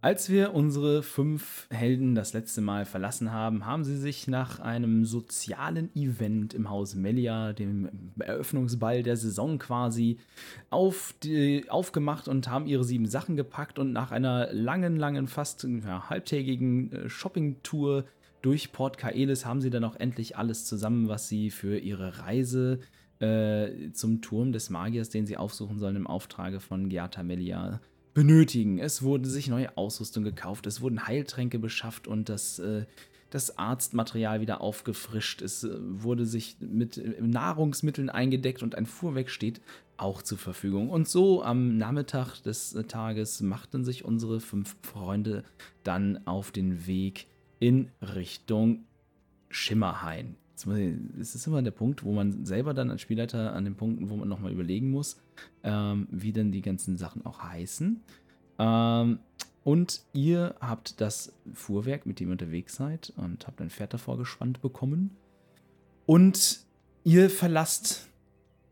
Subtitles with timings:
[0.00, 5.04] Als wir unsere fünf Helden das letzte Mal verlassen haben, haben sie sich nach einem
[5.04, 10.18] sozialen Event im Haus Melia, dem Eröffnungsball der Saison quasi,
[10.70, 15.64] auf die, aufgemacht und haben ihre sieben Sachen gepackt und nach einer langen, langen, fast
[15.64, 18.04] ja, halbtägigen äh, Shoppingtour
[18.40, 22.78] durch Port Kaelis haben sie dann auch endlich alles zusammen, was sie für ihre Reise
[23.18, 27.80] äh, zum Turm des Magiers, den sie aufsuchen sollen, im Auftrage von Giata Melia
[28.18, 28.80] benötigen.
[28.80, 32.84] Es wurde sich neue Ausrüstung gekauft, es wurden Heiltränke beschafft und das, äh,
[33.30, 35.40] das Arztmaterial wieder aufgefrischt.
[35.40, 39.60] Es äh, wurde sich mit äh, Nahrungsmitteln eingedeckt und ein Fuhrwerk steht
[39.98, 40.90] auch zur Verfügung.
[40.90, 45.44] Und so am Nachmittag des äh, Tages machten sich unsere fünf Freunde
[45.84, 47.28] dann auf den Weg
[47.60, 48.84] in Richtung
[49.48, 50.34] Schimmerhain.
[51.20, 54.16] Es ist immer der Punkt, wo man selber dann als Spielleiter an den Punkten, wo
[54.16, 55.20] man nochmal überlegen muss,
[55.62, 58.02] ähm, wie denn die ganzen Sachen auch heißen.
[58.58, 59.18] Ähm,
[59.64, 64.16] und ihr habt das Fuhrwerk, mit dem ihr unterwegs seid, und habt ein Pferd davor
[64.16, 65.16] gespannt bekommen.
[66.06, 66.60] Und
[67.04, 68.08] ihr verlasst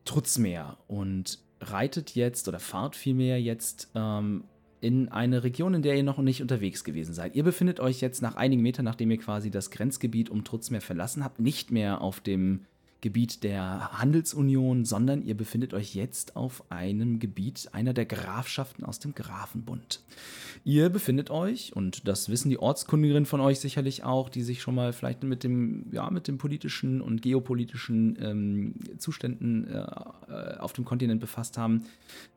[0.05, 4.45] Trutzmeer und reitet jetzt oder fahrt vielmehr jetzt ähm,
[4.80, 7.34] in eine Region, in der ihr noch nicht unterwegs gewesen seid.
[7.34, 11.24] Ihr befindet euch jetzt nach einigen Metern, nachdem ihr quasi das Grenzgebiet um Trutzmeer verlassen
[11.24, 12.60] habt, nicht mehr auf dem
[13.00, 18.98] Gebiet der Handelsunion, sondern ihr befindet euch jetzt auf einem Gebiet einer der Grafschaften aus
[18.98, 20.00] dem Grafenbund.
[20.64, 24.74] Ihr befindet euch, und das wissen die Ortskundigerinnen von euch sicherlich auch, die sich schon
[24.74, 30.73] mal vielleicht mit dem, ja, mit dem politischen und geopolitischen ähm, Zuständen äh, äh auf
[30.73, 31.84] dem Kontinent befasst haben,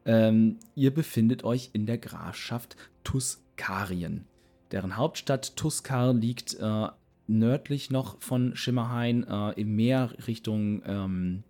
[0.05, 4.25] ähm, ihr befindet euch in der Grafschaft Tuskarien.
[4.71, 6.87] Deren Hauptstadt Tuskar liegt äh,
[7.29, 11.43] nördlich noch von Schimmerhain äh, im Meer Richtung, ähm,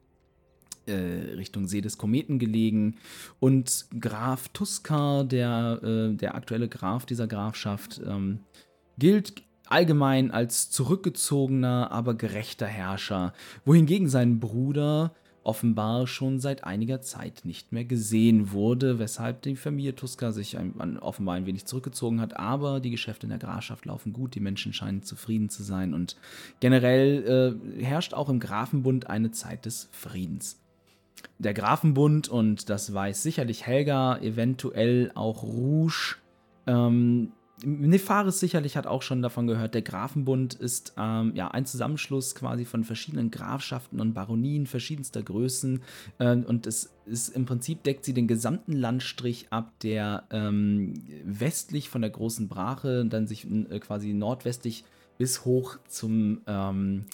[0.86, 2.98] äh, Richtung See des Kometen gelegen.
[3.40, 8.40] Und Graf Tuskar, der, äh, der aktuelle Graf dieser Grafschaft, ähm,
[8.98, 13.34] gilt allgemein als zurückgezogener, aber gerechter Herrscher,
[13.66, 15.14] wohingegen sein Bruder
[15.44, 21.00] offenbar schon seit einiger Zeit nicht mehr gesehen wurde, weshalb die Familie Tuska sich ein,
[21.00, 22.38] offenbar ein wenig zurückgezogen hat.
[22.38, 26.18] Aber die Geschäfte in der Grafschaft laufen gut, die Menschen scheinen zufrieden zu sein und
[26.60, 30.60] generell äh, herrscht auch im Grafenbund eine Zeit des Friedens.
[31.38, 36.18] Der Grafenbund, und das weiß sicherlich Helga, eventuell auch Rouge,
[36.68, 37.32] ähm,
[37.64, 42.66] Nefaris sicherlich hat auch schon davon gehört, der Grafenbund ist ähm, ja ein Zusammenschluss quasi
[42.66, 45.82] von verschiedenen Grafschaften und Baronien verschiedenster Größen.
[46.20, 50.94] Äh, und es ist im Prinzip deckt sie den gesamten Landstrich ab, der ähm,
[51.24, 54.86] westlich von der großen Brache dann sich äh, quasi nordwestlich
[55.18, 57.06] bis hoch zum ähm,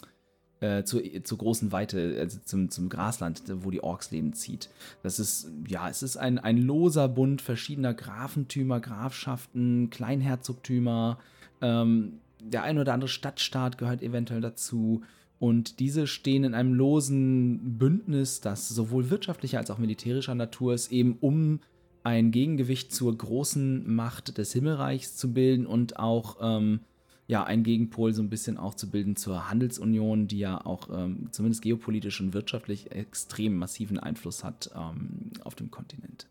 [0.62, 4.70] äh, zur, zur großen Weite, also zum, zum Grasland, wo die Orks leben, zieht.
[5.04, 11.20] Das ist, ja, es ist ein, ein loser Bund verschiedener Grafentümer, Grafschaften, Kleinherzogtümer.
[11.62, 15.02] Ähm, der ein oder andere Stadtstaat gehört eventuell dazu.
[15.40, 20.92] Und diese stehen in einem losen Bündnis, das sowohl wirtschaftlicher als auch militärischer Natur ist,
[20.92, 21.60] eben um
[22.04, 26.82] ein Gegengewicht zur großen Macht des Himmelreichs zu bilden und auch ähm,
[27.28, 31.30] ja, ein Gegenpol so ein bisschen auch zu bilden zur Handelsunion, die ja auch ähm,
[31.32, 36.28] zumindest geopolitisch und wirtschaftlich extrem massiven Einfluss hat ähm, auf dem Kontinent.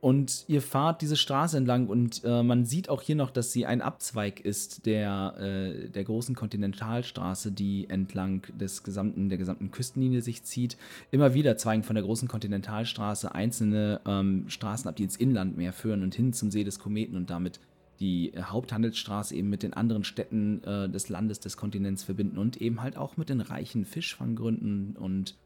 [0.00, 3.66] Und ihr fahrt diese Straße entlang und äh, man sieht auch hier noch, dass sie
[3.66, 10.22] ein Abzweig ist der, äh, der großen Kontinentalstraße, die entlang des gesamten, der gesamten Küstenlinie
[10.22, 10.76] sich zieht.
[11.10, 15.72] Immer wieder zweigen von der großen Kontinentalstraße einzelne ähm, Straßen ab, die ins Inland mehr
[15.72, 17.58] führen und hin zum See des Kometen und damit
[18.00, 22.82] die Haupthandelsstraße eben mit den anderen Städten äh, des Landes, des Kontinents verbinden und eben
[22.82, 25.36] halt auch mit den reichen Fischfanggründen und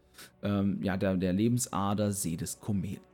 [0.43, 3.10] ähm, ja, der, der Lebensader See des Kometen.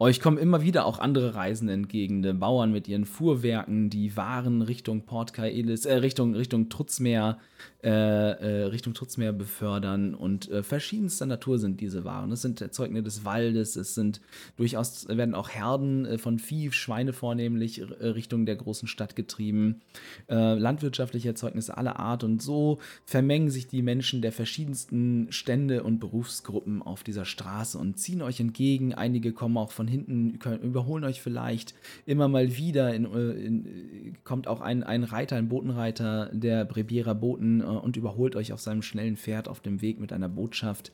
[0.00, 5.02] Euch kommen immer wieder auch andere Reisende entgegen, Bauern mit ihren Fuhrwerken, die Waren Richtung
[5.02, 7.38] Port Kaelis, äh, Richtung, Richtung Trutzmeer,
[7.82, 12.30] äh, äh, Richtung Trutzmeer befördern und äh, verschiedenster Natur sind diese Waren.
[12.30, 14.20] Es sind Erzeugnisse des Waldes, es sind
[14.56, 19.80] durchaus, werden auch Herden äh, von Vieh, Schweine vornehmlich äh, Richtung der großen Stadt getrieben,
[20.28, 26.82] landwirtschaftliche Erzeugnisse aller Art und so vermengen sich die Menschen der verschiedensten Stände und Berufsgruppen
[26.82, 28.94] auf dieser Straße und ziehen euch entgegen.
[28.94, 31.74] Einige kommen auch von hinten können, überholen euch vielleicht.
[32.06, 37.14] Immer mal wieder in, äh, in, kommt auch ein, ein Reiter, ein Botenreiter der Brebierer
[37.14, 40.92] Boten äh, und überholt euch auf seinem schnellen Pferd auf dem Weg mit einer Botschaft,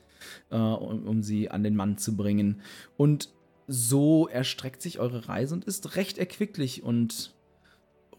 [0.49, 2.61] äh, um, um sie an den Mann zu bringen.
[2.97, 3.29] Und
[3.67, 7.33] so erstreckt sich eure Reise und ist recht erquicklich und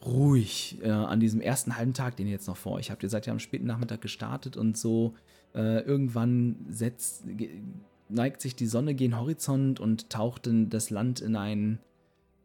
[0.04, 3.02] ruhig äh, an diesem ersten halben Tag, den ihr jetzt noch vor euch habt.
[3.02, 5.14] Ihr seid ja am späten Nachmittag gestartet und so
[5.54, 7.24] äh, irgendwann setzt,
[8.08, 11.78] neigt sich die Sonne gen Horizont und taucht in das Land in ein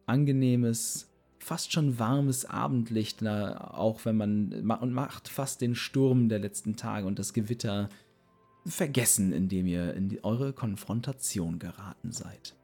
[0.06, 6.76] angenehmes, fast schon warmes Abendlicht, auch wenn man und macht fast den Sturm der letzten
[6.76, 7.88] Tage und das Gewitter
[8.64, 12.54] vergessen, indem ihr in die, eure Konfrontation geraten seid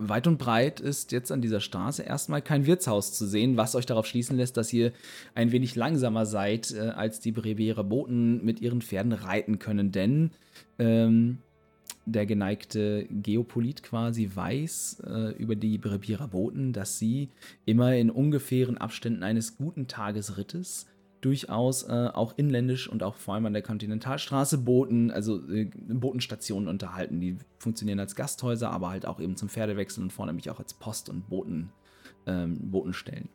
[0.00, 3.86] weit und breit ist jetzt an dieser Straße erstmal kein Wirtshaus zu sehen, was euch
[3.86, 4.92] darauf schließen lässt, dass ihr
[5.34, 9.92] ein wenig langsamer seid, äh, als die Breviere Boten mit ihren Pferden reiten können.
[9.92, 10.30] Denn
[10.78, 11.38] ähm,
[12.06, 17.28] der geneigte Geopolit quasi weiß äh, über die Brebierer Boten, dass sie
[17.66, 20.86] immer in ungefähren Abständen eines guten Tagesrittes
[21.20, 26.68] durchaus äh, auch inländisch und auch vor allem an der Kontinentalstraße Booten, also äh, Botenstationen
[26.68, 27.20] unterhalten.
[27.20, 31.10] Die funktionieren als Gasthäuser, aber halt auch eben zum Pferdewechsel und vornehmlich auch als Post-
[31.10, 31.70] und Boten,
[32.26, 33.28] ähm, Botenstellen.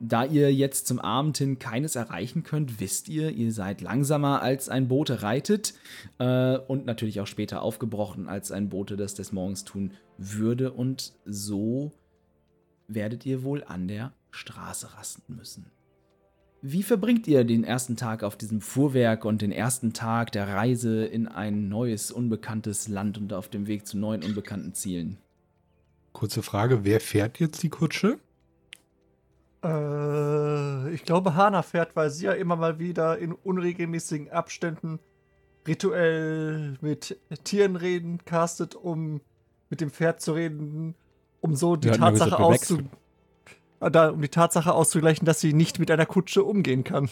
[0.00, 4.68] Da ihr jetzt zum Abend hin keines erreichen könnt, wisst ihr, ihr seid langsamer als
[4.68, 5.74] ein Bote reitet
[6.18, 10.72] äh, und natürlich auch später aufgebrochen, als ein Bote das des Morgens tun würde.
[10.72, 11.92] Und so
[12.88, 15.70] werdet ihr wohl an der Straße rasten müssen.
[16.66, 21.04] Wie verbringt ihr den ersten Tag auf diesem Fuhrwerk und den ersten Tag der Reise
[21.04, 25.18] in ein neues, unbekanntes Land und auf dem Weg zu neuen, unbekannten Zielen?
[26.14, 28.18] Kurze Frage, wer fährt jetzt die Kutsche?
[29.64, 34.98] Äh, ich glaube, Hana fährt, weil sie ja immer mal wieder in unregelmäßigen Abständen
[35.66, 39.20] rituell mit Tieren reden, castet, um
[39.70, 40.94] mit dem Pferd zu reden,
[41.40, 43.04] um so die Tatsache auszuprobieren
[43.90, 47.08] da, um die Tatsache auszugleichen, dass sie nicht mit einer Kutsche umgehen kann.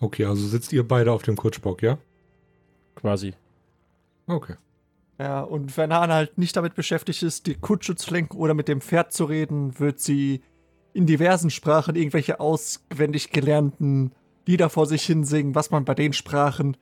[0.00, 1.98] Okay, also sitzt ihr beide auf dem Kutschbock, ja?
[2.94, 3.34] Quasi.
[4.26, 4.56] Okay.
[5.18, 8.68] Ja, und wenn Hannah halt nicht damit beschäftigt ist, die Kutsche zu lenken oder mit
[8.68, 10.42] dem Pferd zu reden, wird sie
[10.94, 14.12] in diversen Sprachen irgendwelche auswendig gelernten
[14.46, 16.76] Lieder vor sich hinsingen, was man bei den Sprachen,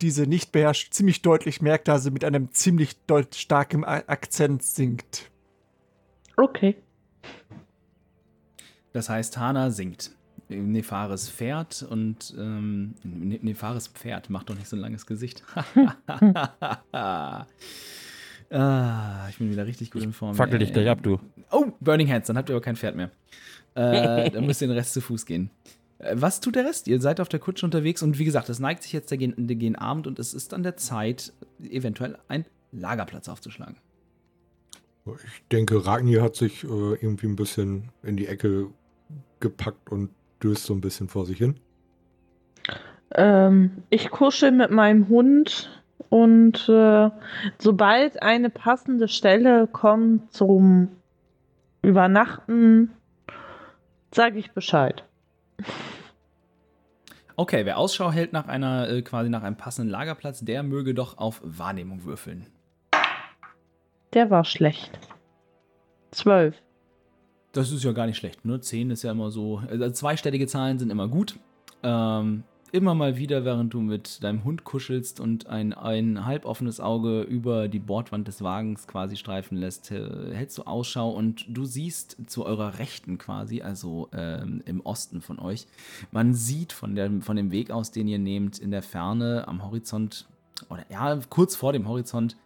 [0.00, 2.96] diese nicht beherrscht, ziemlich deutlich merkt, da sie mit einem ziemlich
[3.34, 5.30] starken Akzent singt.
[6.36, 6.76] Okay.
[8.92, 10.12] Das heißt, Hana singt.
[10.48, 15.42] Nefares Pferd und ähm, ne-, Nefares Pferd macht doch nicht so ein langes Gesicht.
[18.50, 20.34] ah, ich bin wieder richtig gut in Form.
[20.34, 21.18] Fackel dich gleich ab, du.
[21.50, 23.10] Oh, Burning Hands, dann habt ihr aber kein Pferd mehr.
[23.74, 25.50] Äh, dann müsst ihr den Rest zu Fuß gehen.
[25.98, 26.88] Äh, was tut der Rest?
[26.88, 29.76] Ihr seid auf der Kutsche unterwegs und wie gesagt, es neigt sich jetzt der, gegen
[29.76, 33.76] Abend und es ist an der Zeit, eventuell einen Lagerplatz aufzuschlagen.
[35.06, 38.68] Ich denke, Ragni hat sich äh, irgendwie ein bisschen in die Ecke
[39.40, 40.10] gepackt und
[40.42, 41.56] döst so ein bisschen vor sich hin?
[43.14, 45.77] Ähm, ich kuschel mit meinem Hund
[46.10, 47.10] und äh,
[47.58, 50.88] sobald eine passende Stelle kommt zum
[51.82, 52.90] Übernachten,
[54.12, 55.04] sage ich Bescheid.
[57.36, 61.18] Okay, wer Ausschau hält nach einer, äh, quasi nach einem passenden Lagerplatz, der möge doch
[61.18, 62.46] auf Wahrnehmung würfeln.
[64.12, 64.98] Der war schlecht.
[66.10, 66.56] Zwölf.
[67.52, 68.44] Das ist ja gar nicht schlecht.
[68.44, 68.60] Nur ne?
[68.60, 69.62] 10 ist ja immer so.
[69.70, 71.38] Also zweistellige Zahlen sind immer gut.
[71.82, 77.22] Ähm, immer mal wieder, während du mit deinem Hund kuschelst und ein, ein halboffenes Auge
[77.22, 82.16] über die Bordwand des Wagens quasi streifen lässt, äh, hältst du Ausschau und du siehst
[82.26, 85.66] zu eurer Rechten quasi, also ähm, im Osten von euch,
[86.12, 89.64] man sieht von, der, von dem Weg aus, den ihr nehmt, in der Ferne am
[89.64, 90.26] Horizont,
[90.68, 92.36] oder ja, kurz vor dem Horizont,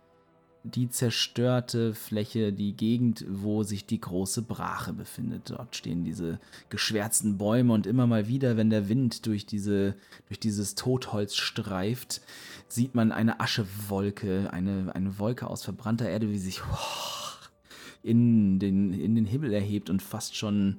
[0.64, 5.50] die zerstörte Fläche, die Gegend, wo sich die große Brache befindet.
[5.50, 6.38] Dort stehen diese
[6.68, 9.96] geschwärzten Bäume und immer mal wieder, wenn der Wind durch, diese,
[10.28, 12.20] durch dieses Totholz streift,
[12.68, 16.62] sieht man eine Aschewolke, eine, eine Wolke aus verbrannter Erde, wie sich
[18.02, 20.78] in den, in den Himmel erhebt und fast schon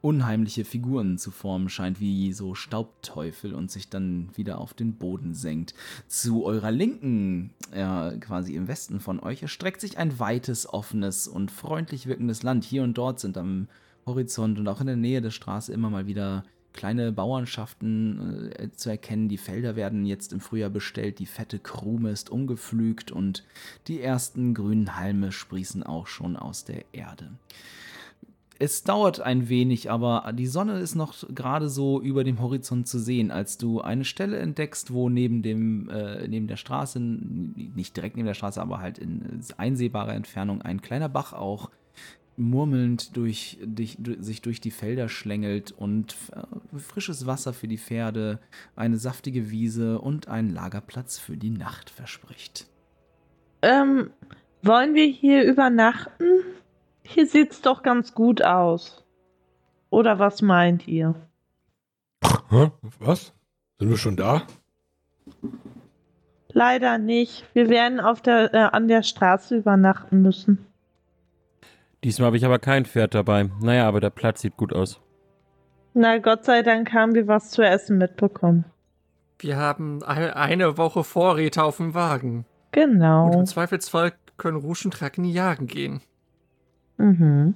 [0.00, 5.34] unheimliche Figuren zu formen scheint, wie so Staubteufel und sich dann wieder auf den Boden
[5.34, 5.74] senkt.
[6.08, 11.50] Zu eurer Linken, ja, quasi im Westen von euch, erstreckt sich ein weites, offenes und
[11.50, 12.64] freundlich wirkendes Land.
[12.64, 13.68] Hier und dort sind am
[14.06, 18.90] Horizont und auch in der Nähe der Straße immer mal wieder kleine Bauernschaften äh, zu
[18.90, 19.28] erkennen.
[19.28, 23.44] Die Felder werden jetzt im Frühjahr bestellt, die fette Krume ist umgepflügt und
[23.88, 27.30] die ersten grünen Halme sprießen auch schon aus der Erde.
[28.58, 32.98] Es dauert ein wenig, aber die Sonne ist noch gerade so über dem Horizont zu
[32.98, 38.16] sehen, als du eine Stelle entdeckst, wo neben dem, äh, neben der Straße, nicht direkt
[38.16, 41.70] neben der Straße, aber halt in einsehbarer Entfernung ein kleiner Bach auch
[42.36, 48.38] murmelnd durch, durch, sich durch die Felder schlängelt und äh, frisches Wasser für die Pferde,
[48.74, 52.66] eine saftige Wiese und einen Lagerplatz für die Nacht verspricht.
[53.60, 54.10] Ähm,
[54.62, 56.26] wollen wir hier übernachten?
[57.12, 59.04] Hier sieht's doch ganz gut aus.
[59.90, 61.14] Oder was meint ihr?
[62.98, 63.34] Was?
[63.78, 64.42] Sind wir schon da?
[66.48, 67.44] Leider nicht.
[67.52, 70.66] Wir werden auf der, äh, an der Straße übernachten müssen.
[72.02, 73.50] Diesmal habe ich aber kein Pferd dabei.
[73.60, 74.98] Naja, aber der Platz sieht gut aus.
[75.92, 78.64] Na, Gott sei Dank haben wir was zu essen mitbekommen.
[79.38, 82.38] Wir haben eine, Woche Vorräte auf dem Wagen.
[82.38, 83.30] Und Genau.
[83.32, 86.00] im Zweifelsfall können Rouge und jagen gehen.
[86.96, 87.54] Mhm.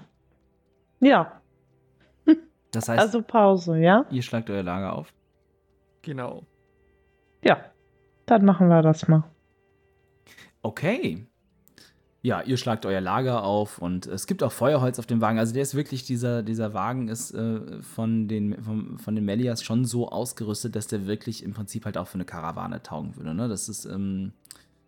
[1.00, 1.40] Ja,
[2.72, 4.06] Das heißt, also Pause, ja?
[4.10, 5.12] ihr schlagt euer Lager auf.
[6.02, 6.44] Genau.
[7.42, 7.58] Ja.
[8.26, 9.24] Dann machen wir das mal.
[10.62, 11.26] Okay.
[12.22, 15.38] Ja, ihr schlagt euer Lager auf und es gibt auch Feuerholz auf dem Wagen.
[15.38, 19.62] Also der ist wirklich, dieser, dieser Wagen ist äh, von, den, von, von den Melias
[19.62, 23.32] schon so ausgerüstet, dass der wirklich im Prinzip halt auch für eine Karawane taugen würde.
[23.32, 23.46] Ne?
[23.48, 24.32] Das ist ähm,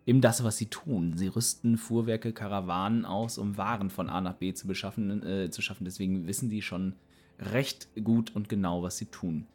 [0.08, 1.12] eben das, was sie tun.
[1.16, 5.60] Sie rüsten Fuhrwerke, Karawanen aus, um Waren von A nach B zu beschaffen, äh, zu
[5.60, 5.84] schaffen.
[5.84, 6.94] Deswegen wissen die schon
[7.38, 9.46] recht gut und genau, was sie tun.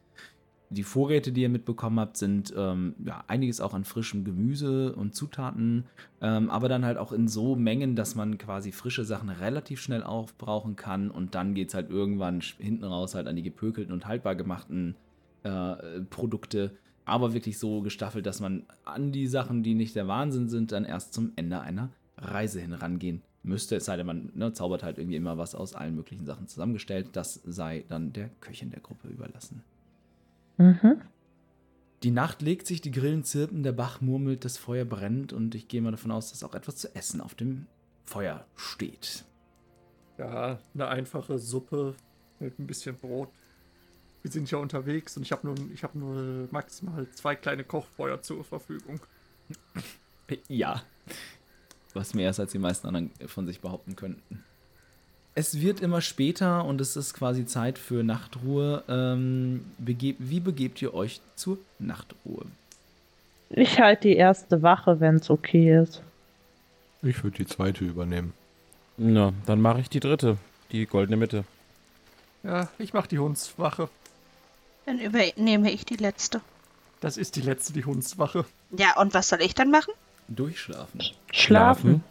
[0.70, 5.14] Die Vorräte, die ihr mitbekommen habt, sind ähm, ja, einiges auch an frischem Gemüse und
[5.14, 5.84] Zutaten,
[6.20, 10.04] ähm, aber dann halt auch in so Mengen, dass man quasi frische Sachen relativ schnell
[10.04, 14.06] aufbrauchen kann und dann geht es halt irgendwann hinten raus halt an die gepökelten und
[14.06, 14.94] haltbar gemachten
[15.42, 20.48] äh, Produkte, aber wirklich so gestaffelt, dass man an die Sachen, die nicht der Wahnsinn
[20.48, 23.76] sind, dann erst zum Ende einer Reise hin rangehen müsste.
[23.76, 27.10] Es sei denn, man ne, zaubert halt irgendwie immer was aus allen möglichen Sachen zusammengestellt.
[27.12, 29.62] Das sei dann der Köchin der Gruppe überlassen.
[30.56, 31.00] Mhm.
[32.02, 35.68] Die Nacht legt sich, die Grillen zirpen, der Bach murmelt, das Feuer brennt und ich
[35.68, 37.66] gehe mal davon aus, dass auch etwas zu essen auf dem
[38.04, 39.24] Feuer steht.
[40.18, 41.94] Ja, eine einfache Suppe
[42.40, 43.30] mit ein bisschen Brot.
[44.24, 48.22] Wir sind ja unterwegs und ich habe nur, ich hab nur maximal zwei kleine Kochfeuer
[48.22, 48.98] zur Verfügung.
[50.48, 50.82] Ja.
[51.92, 54.42] Was mehr ist, als die meisten anderen von sich behaupten könnten.
[55.34, 58.82] Es wird immer später und es ist quasi Zeit für Nachtruhe.
[58.88, 62.46] Ähm, begeb, wie begebt ihr euch zur Nachtruhe?
[63.50, 66.00] Ich halte die erste Wache, wenn es okay ist.
[67.02, 68.32] Ich würde die zweite übernehmen.
[68.96, 70.38] Na, dann mache ich die dritte.
[70.72, 71.44] Die goldene Mitte.
[72.42, 73.90] Ja, ich mache die Hundswache.
[74.86, 76.40] Dann übernehme ich die letzte.
[77.00, 78.44] Das ist die letzte, die Hundswache.
[78.70, 79.92] Ja, und was soll ich dann machen?
[80.28, 81.02] Durchschlafen.
[81.32, 82.04] Schlafen.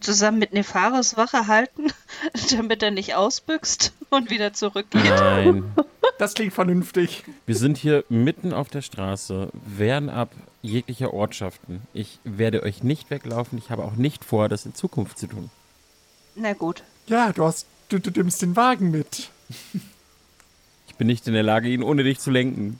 [0.00, 1.86] Zusammen mit Nefaris Wache halten,
[2.50, 5.04] damit er nicht ausbüchst und wieder zurückgeht?
[5.04, 5.64] Nein.
[6.18, 7.24] Das klingt vernünftig.
[7.46, 11.80] Wir sind hier mitten auf der Straße, fernab jeglicher Ortschaften.
[11.94, 13.56] Ich werde euch nicht weglaufen.
[13.56, 15.48] Ich habe auch nicht vor, das in Zukunft zu tun.
[16.34, 16.82] Na gut.
[17.06, 19.30] Ja, du hast, du, du nimmst den Wagen mit.
[21.00, 22.78] Ich bin nicht in der Lage, ihn ohne dich zu lenken.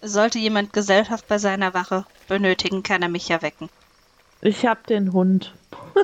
[0.00, 3.68] Sollte jemand Gesellschaft bei seiner Wache benötigen, kann er mich ja wecken.
[4.42, 5.52] Ich hab den Hund.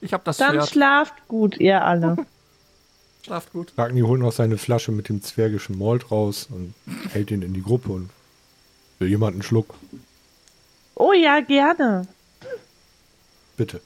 [0.00, 0.68] Ich habe das Dann Pferd.
[0.70, 2.16] schlaft gut, ihr alle.
[3.22, 3.72] Schlaft gut.
[3.76, 6.74] Ragni holt noch seine Flasche mit dem zwergischen Malt raus und
[7.12, 8.10] hält ihn in die Gruppe und
[8.98, 9.74] will jemand einen Schluck.
[10.96, 12.08] Oh ja, gerne.
[13.56, 13.80] Bitte.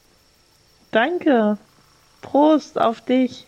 [0.91, 1.59] Danke.
[2.23, 3.47] Prost auf dich.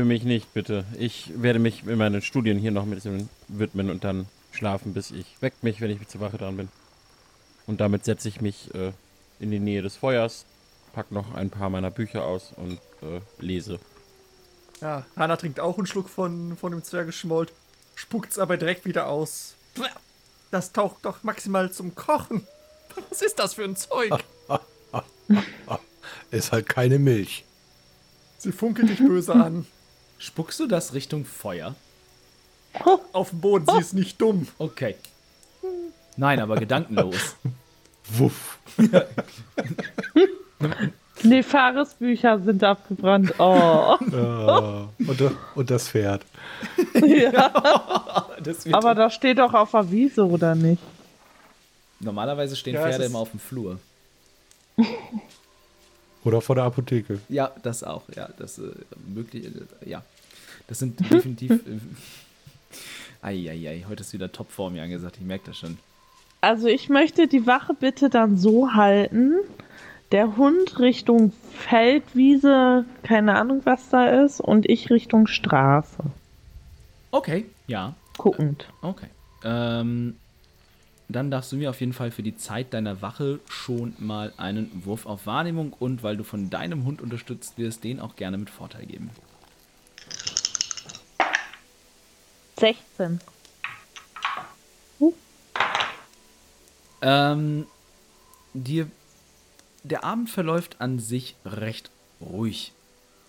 [0.00, 0.86] Für mich nicht, bitte.
[0.98, 5.10] Ich werde mich in meinen Studien hier noch ein bisschen widmen und dann schlafen, bis
[5.10, 6.70] ich weckt mich, wenn ich zur Wache dran bin.
[7.66, 8.92] Und damit setze ich mich äh,
[9.40, 10.46] in die Nähe des Feuers,
[10.94, 13.78] pack noch ein paar meiner Bücher aus und äh, lese.
[14.80, 17.52] Ja, Hanna trinkt auch einen Schluck von, von dem Zwergeschmold,
[17.94, 19.54] spuckt's aber direkt wieder aus.
[20.50, 22.46] Das taucht doch maximal zum Kochen.
[23.10, 24.14] Was ist das für ein Zeug?
[26.30, 27.44] Ist halt keine Milch.
[28.38, 29.66] Sie funkelt dich böse an.
[30.20, 31.74] Spuckst du das Richtung Feuer?
[33.12, 34.46] Auf dem Boden, sie ist nicht dumm.
[34.58, 34.94] Okay.
[36.16, 37.36] Nein, aber gedankenlos.
[38.10, 38.58] Wuff.
[41.22, 43.32] Nefaris Bücher sind abgebrannt.
[43.38, 43.96] Oh.
[44.12, 44.88] Ja.
[44.98, 46.22] und, da- und das Pferd.
[46.94, 48.26] ja.
[48.42, 50.82] Das Aber das steht doch auf der Wiese, oder nicht?
[51.98, 53.78] Normalerweise stehen Ja, Pferde immer auf dem Flur.
[56.24, 57.20] Oder vor der Apotheke.
[57.28, 58.02] Ja, das auch.
[58.14, 58.70] Ja, das äh,
[59.06, 59.46] möglich.
[59.46, 60.02] Äh, ja,
[60.66, 61.52] das sind definitiv.
[61.52, 61.78] Äh,
[63.22, 65.16] Eieiei, heute ist wieder Topform ja angesagt.
[65.18, 65.78] Ich merke das schon.
[66.40, 69.34] Also ich möchte die Wache bitte dann so halten,
[70.12, 75.98] der Hund Richtung Feldwiese, keine Ahnung was da ist, und ich Richtung Straße.
[77.10, 77.94] Okay, ja.
[78.16, 78.68] Guckend.
[78.82, 79.08] Okay.
[79.44, 80.16] Ähm,
[81.12, 84.84] dann darfst du mir auf jeden Fall für die Zeit deiner Wache schon mal einen
[84.84, 88.50] Wurf auf Wahrnehmung und weil du von deinem Hund unterstützt wirst, den auch gerne mit
[88.50, 89.10] Vorteil geben.
[92.58, 93.20] 16.
[97.02, 97.66] Ähm,
[98.52, 98.90] dir,
[99.82, 101.90] der Abend verläuft an sich recht
[102.20, 102.72] ruhig.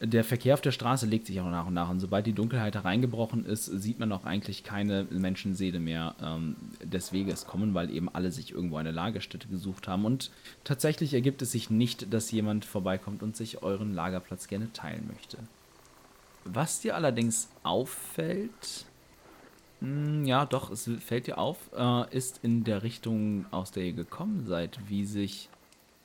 [0.03, 1.89] Der Verkehr auf der Straße legt sich auch nach und nach.
[1.89, 7.13] Und sobald die Dunkelheit hereingebrochen ist, sieht man auch eigentlich keine Menschenseele mehr ähm, des
[7.13, 10.05] Weges kommen, weil eben alle sich irgendwo eine Lagerstätte gesucht haben.
[10.05, 10.31] Und
[10.63, 15.37] tatsächlich ergibt es sich nicht, dass jemand vorbeikommt und sich euren Lagerplatz gerne teilen möchte.
[16.45, 18.85] Was dir allerdings auffällt,
[19.81, 23.93] hm, ja, doch, es fällt dir auf, äh, ist in der Richtung, aus der ihr
[23.93, 25.49] gekommen seid, wie sich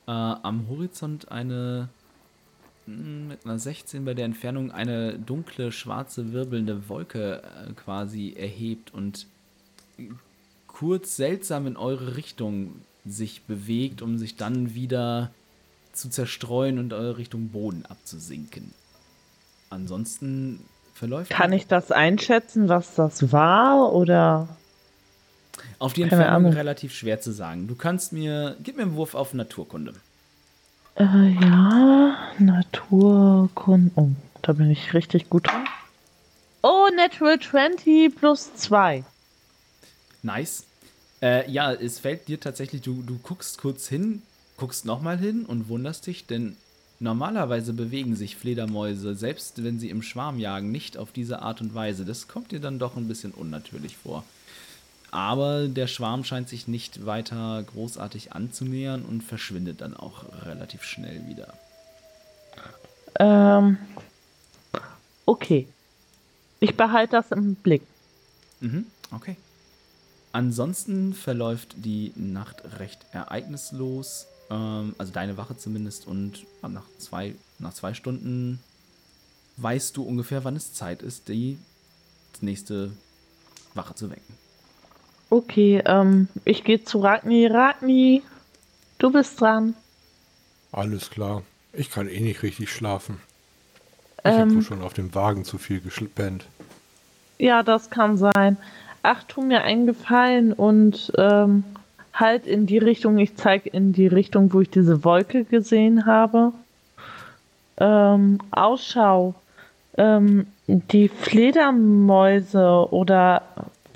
[0.07, 1.89] äh, am Horizont eine
[2.87, 9.27] mit einer 16 bei der Entfernung eine dunkle, schwarze, wirbelnde Wolke äh, quasi erhebt und
[10.67, 15.31] kurz seltsam in eure Richtung sich bewegt, um sich dann wieder
[15.91, 18.73] zu zerstreuen und eure Richtung Boden abzusinken.
[19.69, 20.61] Ansonsten
[20.93, 21.31] verläuft.
[21.31, 23.93] Kann ich das einschätzen, was das war?
[23.93, 24.47] Oder.
[25.79, 27.67] Auf die Entfernung relativ schwer zu sagen.
[27.67, 28.55] Du kannst mir.
[28.63, 29.93] Gib mir einen Wurf auf Naturkunde.
[30.99, 33.91] Äh, ja, Naturkunde.
[33.95, 34.09] Oh,
[34.41, 35.65] da bin ich richtig gut dran.
[36.63, 39.03] Oh, Natural 20 plus 2.
[40.23, 40.65] Nice.
[41.21, 44.23] Äh, ja, es fällt dir tatsächlich, du, du guckst kurz hin,
[44.57, 46.57] guckst nochmal hin und wunderst dich, denn
[46.99, 51.75] normalerweise bewegen sich Fledermäuse, selbst wenn sie im Schwarm jagen, nicht auf diese Art und
[51.75, 52.05] Weise.
[52.05, 54.23] Das kommt dir dann doch ein bisschen unnatürlich vor.
[55.11, 61.27] Aber der Schwarm scheint sich nicht weiter großartig anzunähern und verschwindet dann auch relativ schnell
[61.27, 61.53] wieder.
[63.19, 63.77] Ähm.
[65.25, 65.67] Okay.
[66.59, 67.83] Ich behalte das im Blick.
[68.59, 69.35] Mhm, okay.
[70.31, 74.27] Ansonsten verläuft die Nacht recht ereignislos.
[74.49, 76.07] Ähm, also deine Wache zumindest.
[76.07, 78.59] Und nach, zwei, nach zwei Stunden
[79.57, 81.57] weißt du ungefähr, wann es Zeit ist, die
[82.41, 82.91] nächste
[83.73, 84.46] Wache zu wecken.
[85.29, 87.47] Okay, ähm, ich gehe zu Ragni.
[87.47, 88.23] Ragni,
[88.97, 89.73] du bist dran.
[90.71, 91.43] Alles klar.
[91.73, 93.19] Ich kann eh nicht richtig schlafen.
[94.23, 96.45] Ich habe Ähm, schon auf dem Wagen zu viel gespennt.
[97.39, 98.57] ja, das kann sein.
[99.03, 101.63] Ach, tu mir einen Gefallen und ähm,
[102.13, 106.51] halt in die Richtung, ich zeige in die Richtung, wo ich diese Wolke gesehen habe.
[107.77, 109.35] Ähm, Ausschau.
[109.97, 113.43] Ähm, die Fledermäuse oder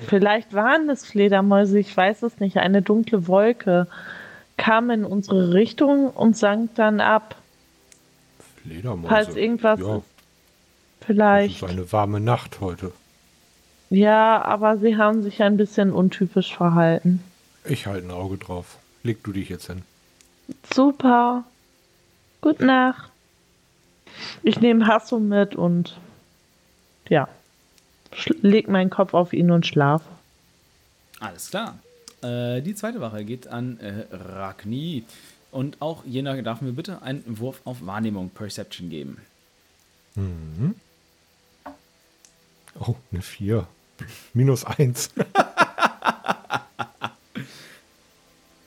[0.08, 3.88] vielleicht waren es Fledermäuse, ich weiß es nicht, eine dunkle Wolke
[4.58, 7.36] kam in unsere Richtung und sank dann ab.
[8.62, 9.08] Fledermäuse.
[9.08, 11.64] Falls irgendwas ja, ist, es vielleicht.
[11.64, 12.92] ist eine warme Nacht heute.
[13.90, 17.22] Ja, aber sie haben sich ein bisschen untypisch verhalten.
[17.66, 18.78] Ich halte ein Auge drauf.
[19.04, 19.82] Leg du dich jetzt hin.
[20.74, 21.44] Super.
[22.40, 23.12] Gute Nacht.
[24.44, 25.98] Ich nehme Hasso mit und
[27.10, 27.28] ja,
[28.42, 30.06] leg meinen Kopf auf ihn und schlafe.
[31.20, 31.80] Alles klar.
[32.22, 35.04] Äh, die zweite Wache geht an äh, Ragni.
[35.52, 39.18] Und auch jener darf mir bitte einen Wurf auf Wahrnehmung, Perception geben.
[40.16, 40.76] Mhm.
[42.80, 43.68] Oh, eine 4.
[44.34, 45.12] Minus 1.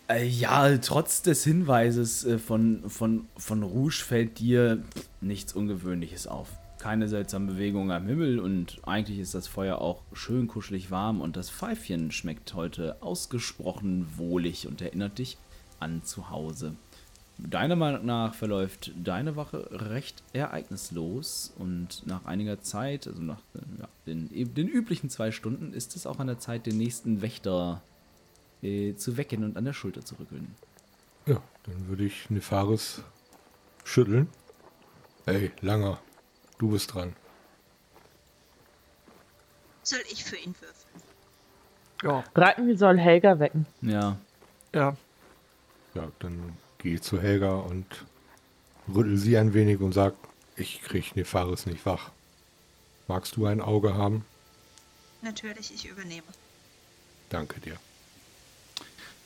[0.07, 4.83] Äh, ja, trotz des Hinweises äh, von, von, von Rouge fällt dir
[5.23, 6.49] nichts Ungewöhnliches auf.
[6.85, 11.35] Keine seltsamen Bewegungen am Himmel und eigentlich ist das Feuer auch schön kuschelig warm und
[11.35, 15.38] das Pfeifchen schmeckt heute ausgesprochen wohlig und erinnert dich
[15.81, 16.77] an zu Hause.
[17.38, 23.81] Deiner Meinung nach verläuft deine Wache recht ereignislos und nach einiger Zeit, also nach äh,
[23.81, 27.81] ja, den, den üblichen zwei Stunden, ist es auch an der Zeit, den nächsten Wächter
[28.61, 30.55] äh, zu wecken und an der Schulter zu rütteln.
[31.25, 33.03] Ja, dann würde ich Nefaris
[33.85, 34.29] schütteln.
[35.25, 35.99] Ey, Langer,
[36.59, 37.14] du bist dran.
[39.83, 41.03] Soll ich für ihn würfeln?
[42.03, 43.67] Ja, Ragni soll Helga wecken.
[43.83, 44.17] Ja.
[44.75, 44.97] ja.
[45.95, 47.87] Ja, dann geh zu Helga und
[48.93, 50.14] rüttel sie ein wenig und sag,
[50.57, 52.11] ich krieg Nefaris nicht wach.
[53.09, 54.25] Magst du ein Auge haben?
[55.23, 56.27] Natürlich, ich übernehme.
[57.31, 57.77] Danke dir.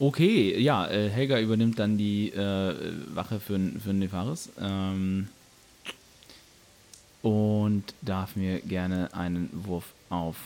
[0.01, 2.75] Okay, ja, äh, Helga übernimmt dann die äh,
[3.15, 4.51] Wache für, für Nefaris.
[4.61, 5.29] Ähm,
[7.23, 10.37] und darf mir gerne einen Wurf auf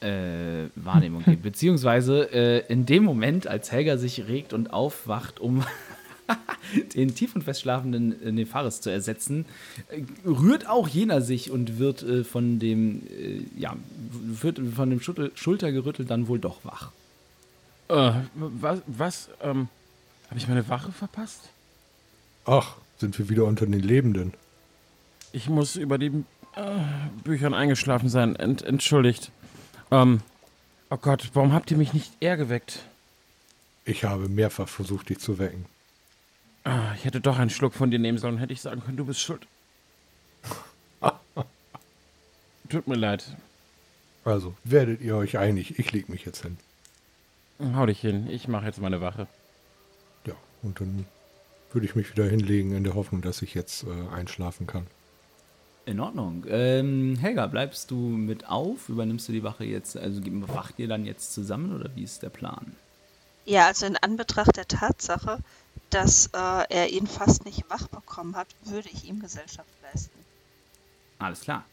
[0.00, 1.40] äh, Wahrnehmung geben.
[1.42, 5.64] Beziehungsweise äh, in dem Moment, als Helga sich regt und aufwacht, um
[6.94, 9.46] den tief und fest schlafenden Nefaris zu ersetzen,
[9.88, 13.76] äh, rührt auch jener sich und wird äh, von dem, äh, ja,
[14.10, 16.92] wird von dem Schulter Schultergerüttel dann wohl doch wach.
[17.88, 19.68] Äh, was, was, ähm,
[20.28, 21.48] habe ich meine Wache verpasst?
[22.44, 24.32] Ach, sind wir wieder unter den Lebenden.
[25.38, 26.24] Ich muss über die
[26.56, 26.80] äh,
[27.22, 28.34] Büchern eingeschlafen sein.
[28.34, 29.30] Ent, entschuldigt.
[29.92, 30.20] Ähm,
[30.90, 32.80] oh Gott, warum habt ihr mich nicht eher geweckt?
[33.84, 35.66] Ich habe mehrfach versucht, dich zu wecken.
[36.64, 39.04] Ah, ich hätte doch einen Schluck von dir nehmen sollen, hätte ich sagen können, du
[39.04, 39.46] bist schuld.
[42.68, 43.24] Tut mir leid.
[44.24, 46.56] Also, werdet ihr euch einig, ich leg mich jetzt hin.
[47.76, 49.28] Hau dich hin, ich mache jetzt meine Wache.
[50.26, 51.06] Ja, und dann
[51.72, 54.88] würde ich mich wieder hinlegen in der Hoffnung, dass ich jetzt äh, einschlafen kann.
[55.88, 56.44] In Ordnung.
[56.50, 58.90] Ähm, Helga, bleibst du mit auf?
[58.90, 59.96] Übernimmst du die Wache jetzt?
[59.96, 62.76] Also wacht ihr dann jetzt zusammen oder wie ist der Plan?
[63.46, 65.38] Ja, also in Anbetracht der Tatsache,
[65.88, 70.18] dass äh, er ihn fast nicht wach bekommen hat, würde ich ihm Gesellschaft leisten.
[71.20, 71.64] Alles klar.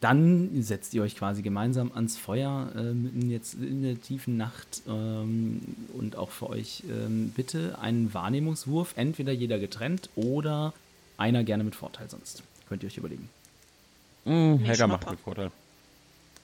[0.00, 4.80] Dann setzt ihr euch quasi gemeinsam ans Feuer, äh, mitten jetzt in der tiefen Nacht.
[4.88, 5.60] Ähm,
[5.92, 10.72] und auch für euch ähm, bitte einen Wahrnehmungswurf, entweder jeder getrennt oder
[11.18, 12.42] einer gerne mit Vorteil sonst.
[12.68, 13.28] Könnt ihr euch überlegen.
[14.24, 15.50] Nee, Helga macht mit Vorteil.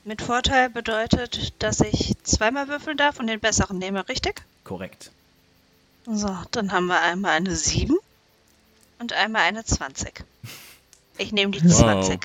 [0.04, 4.42] Mit Vorteil bedeutet, dass ich zweimal würfeln darf und den besseren nehme, richtig?
[4.64, 5.10] Korrekt.
[6.06, 7.96] So, dann haben wir einmal eine 7
[8.98, 10.24] und einmal eine 20.
[11.16, 12.04] Ich nehme die Wow.
[12.06, 12.20] 20.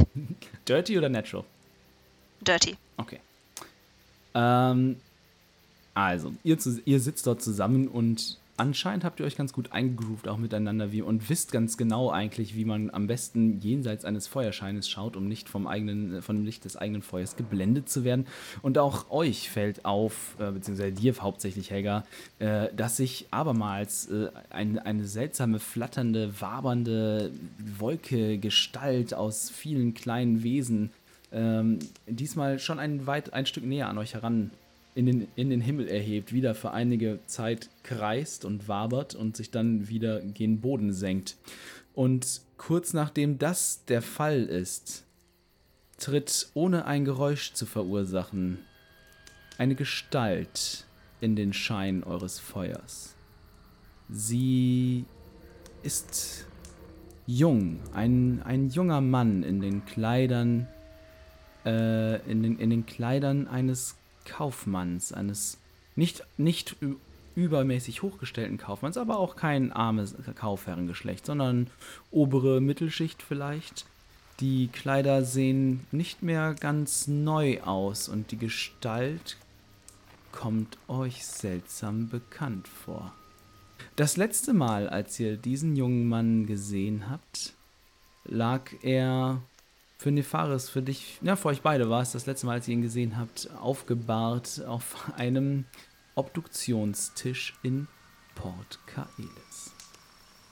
[0.68, 1.46] Dirty oder natural?
[2.42, 2.76] Dirty.
[2.98, 3.20] Okay.
[4.34, 5.00] Ähm,
[5.94, 10.38] also, ihr, ihr sitzt dort zusammen und anscheinend habt ihr euch ganz gut eingegroovt auch
[10.38, 15.15] miteinander wie, und wisst ganz genau eigentlich, wie man am besten jenseits eines Feuerscheines schaut,
[15.15, 18.28] um nicht vom eigenen, von dem Licht des eigenen Feuers geblendet zu werden.
[18.62, 22.06] Und auch euch fällt auf, äh, beziehungsweise dir hauptsächlich, Helga,
[22.39, 27.32] äh, dass sich abermals äh, ein, eine seltsame, flatternde, wabernde
[27.78, 30.91] Wolke, Gestalt aus vielen kleinen Wesen
[31.32, 34.52] ähm, diesmal schon ein, weit, ein Stück näher an euch heran
[35.00, 39.50] in den, in den Himmel erhebt, wieder für einige Zeit kreist und wabert und sich
[39.50, 41.38] dann wieder gen Boden senkt.
[41.94, 45.06] Und kurz nachdem das der Fall ist,
[45.98, 48.58] tritt, ohne ein Geräusch zu verursachen,
[49.58, 50.86] eine Gestalt
[51.22, 53.16] in den Schein eures Feuers.
[54.10, 55.06] Sie
[55.82, 56.46] ist
[57.26, 60.68] jung, ein, ein junger Mann in den Kleidern,
[61.66, 63.96] äh, in, den, in den Kleidern eines
[64.30, 65.58] Kaufmanns, eines
[65.96, 66.76] nicht, nicht
[67.36, 71.68] übermäßig hochgestellten Kaufmanns, aber auch kein armes Kaufherrengeschlecht, sondern
[72.12, 73.86] obere Mittelschicht vielleicht.
[74.39, 79.38] Die Kleider sehen nicht mehr ganz neu aus und die Gestalt
[80.32, 83.13] kommt euch seltsam bekannt vor.
[83.96, 87.54] Das letzte Mal, als ihr diesen jungen Mann gesehen habt,
[88.24, 89.42] lag er
[90.00, 92.74] für Nefaris, für dich, ja, für euch beide war es das letzte Mal, als ihr
[92.74, 95.66] ihn gesehen habt, aufgebahrt auf einem
[96.16, 97.88] Obduktionstisch in
[98.34, 99.72] Port Kaelis.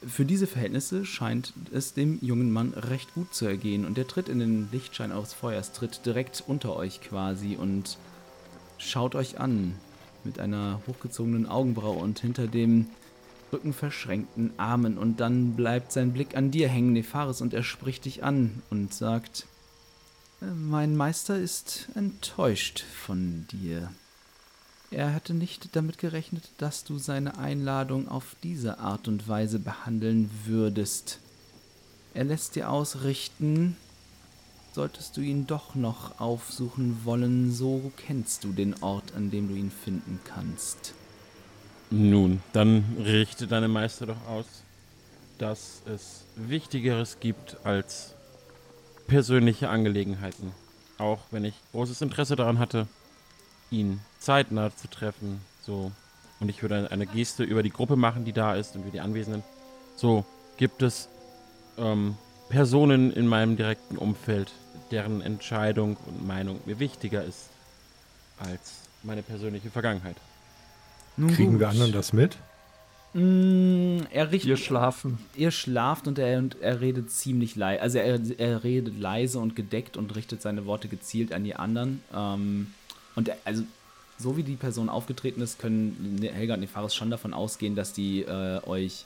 [0.05, 4.27] Für diese Verhältnisse scheint es dem jungen Mann recht gut zu ergehen und er tritt
[4.27, 7.97] in den Lichtschein eures Feuers, tritt direkt unter euch quasi und
[8.77, 9.73] schaut euch an
[10.25, 12.87] mit einer hochgezogenen Augenbraue und hinter dem
[13.51, 18.23] rückenverschränkten Armen und dann bleibt sein Blick an dir hängen, Nefaris, und er spricht dich
[18.23, 19.45] an und sagt,
[20.41, 23.91] "Äh, mein Meister ist enttäuscht von dir.
[24.89, 30.29] Er hatte nicht damit gerechnet, dass du seine Einladung auf diese Art und Weise behandeln
[30.45, 31.19] würdest.
[32.13, 33.75] Er lässt dir ausrichten,
[34.73, 39.55] solltest du ihn doch noch aufsuchen wollen, so kennst du den Ort, an dem du
[39.55, 40.93] ihn finden kannst.
[41.89, 44.45] Nun, dann richte deine Meister doch aus,
[45.37, 48.13] dass es Wichtigeres gibt als
[49.07, 50.51] persönliche Angelegenheiten.
[50.97, 52.87] Auch wenn ich großes Interesse daran hatte,
[53.71, 55.39] ihn zeitnah zu treffen.
[55.61, 55.91] So.
[56.39, 58.99] Und ich würde eine Geste über die Gruppe machen, die da ist und über die
[58.99, 59.43] Anwesenden.
[59.95, 60.25] So
[60.57, 61.07] gibt es
[61.77, 62.17] ähm,
[62.49, 64.51] Personen in meinem direkten Umfeld,
[64.91, 67.49] deren Entscheidung und Meinung mir wichtiger ist
[68.39, 70.17] als meine persönliche Vergangenheit.
[71.17, 71.59] Nun Kriegen gut.
[71.61, 72.37] wir anderen das mit?
[73.13, 75.17] Mm, er richtet, Wir schlafen.
[75.35, 77.81] ihr schlaft und er, und er redet ziemlich leise.
[77.81, 82.03] Also er, er redet leise und gedeckt und richtet seine Worte gezielt an die anderen.
[82.15, 82.73] Ähm,
[83.15, 83.63] und er, also
[84.19, 88.21] so wie die Person aufgetreten ist, können Helga und Nefaris schon davon ausgehen, dass die
[88.21, 89.05] äh, euch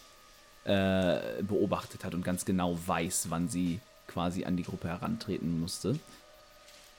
[0.66, 5.98] äh, beobachtet hat und ganz genau weiß, wann sie quasi an die Gruppe herantreten musste.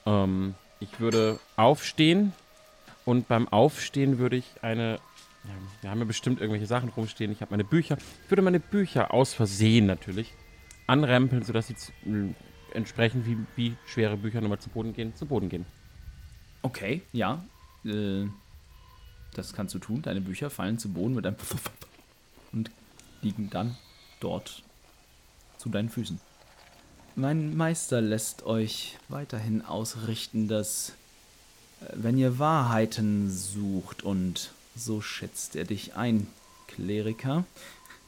[0.07, 2.33] Ähm, ich würde aufstehen
[3.05, 4.99] und beim Aufstehen würde ich eine
[5.45, 7.33] Ja, wir haben ja bestimmt irgendwelche Sachen rumstehen.
[7.33, 7.99] Ich habe meine Bücher.
[8.25, 10.33] Ich würde meine Bücher aus Versehen natürlich
[10.87, 11.77] anrempeln, sodass sie
[12.75, 15.65] entsprechend wie, wie schwere Bücher nochmal zu Boden gehen, zu Boden gehen.
[16.63, 17.45] Okay, ja.
[17.85, 18.27] Äh,
[19.35, 20.03] das kannst du tun.
[20.03, 21.37] Deine Bücher fallen zu Boden mit einem
[22.53, 22.71] und
[23.23, 23.77] liegen dann
[24.21, 24.63] dort
[25.59, 26.21] zu deinen Füßen.
[27.15, 30.95] Mein Meister lässt euch weiterhin ausrichten, dass
[31.95, 36.27] wenn ihr Wahrheiten sucht und so schätzt er dich ein,
[36.69, 37.45] Kleriker,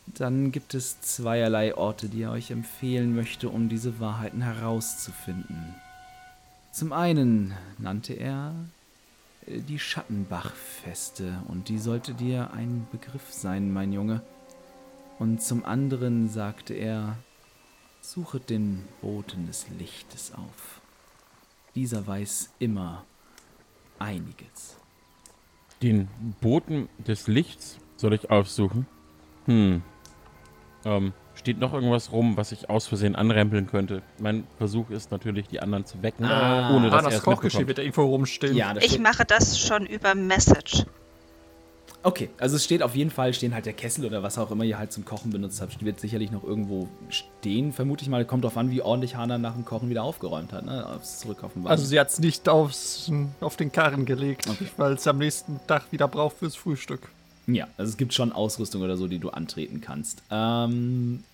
[0.06, 5.74] dann gibt es zweierlei Orte, die er euch empfehlen möchte, um diese Wahrheiten herauszufinden.
[6.72, 8.54] Zum einen nannte er
[9.46, 14.22] die Schattenbachfeste und die sollte dir ein Begriff sein, mein Junge.
[15.18, 17.16] Und zum anderen sagte er,
[18.00, 20.80] suchet den Boten des Lichtes auf.
[21.74, 23.04] Dieser weiß immer
[23.98, 24.76] einiges.
[25.83, 26.09] Den
[26.40, 28.87] Boten des Lichts soll ich aufsuchen.
[29.46, 29.83] Hm.
[30.85, 34.02] Ähm, steht noch irgendwas rum, was ich aus Versehen anrempeln könnte?
[34.18, 37.61] Mein Versuch ist natürlich, die anderen zu wecken, Ah, ohne dass er Hanas es Kochgeschirr
[37.61, 37.68] mitbekommt.
[37.68, 38.57] wird da irgendwo rumstehen.
[38.57, 40.85] Ja, das Ich mache das schon über Message.
[42.04, 44.64] Okay, also es steht auf jeden Fall, stehen halt der Kessel oder was auch immer
[44.64, 47.72] ihr halt zum Kochen benutzt habt, wird sicherlich noch irgendwo stehen.
[47.72, 50.64] Vermute ich mal, kommt drauf an, wie ordentlich Hana nach dem Kochen wieder aufgeräumt hat,
[50.64, 50.86] ne?
[50.88, 51.70] Aufs Zurück auf den Wagen.
[51.72, 54.66] Also sie hat es nicht aufs, auf den Karren gelegt, Okay.
[54.76, 57.08] weil es am nächsten Tag wieder braucht fürs Frühstück.
[57.46, 60.22] Ja, also es gibt schon Ausrüstung oder so, die du antreten kannst.
[60.30, 61.24] Ähm,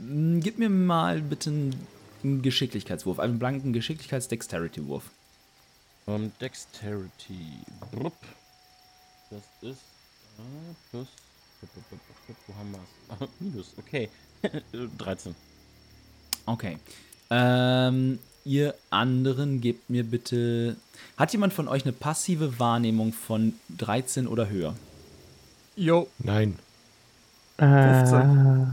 [0.00, 5.04] gib mir mal bitte einen, Geschicklichkeitswurf, einen blanken Geschicklichkeits-Dexterity-Wurf.
[6.08, 7.38] Ähm, Dexterity.
[7.92, 8.16] Brupp.
[9.30, 9.78] Das ist
[10.90, 11.08] plus.
[12.46, 12.80] Wo haben wir
[13.20, 13.28] es?
[13.40, 14.08] Minus, okay.
[14.98, 15.34] 13.
[16.46, 16.78] Okay.
[17.30, 20.76] Ähm, ihr anderen gebt mir bitte.
[21.16, 24.74] Hat jemand von euch eine passive Wahrnehmung von 13 oder höher?
[25.76, 26.58] Jo, Nein.
[27.58, 28.66] Äh,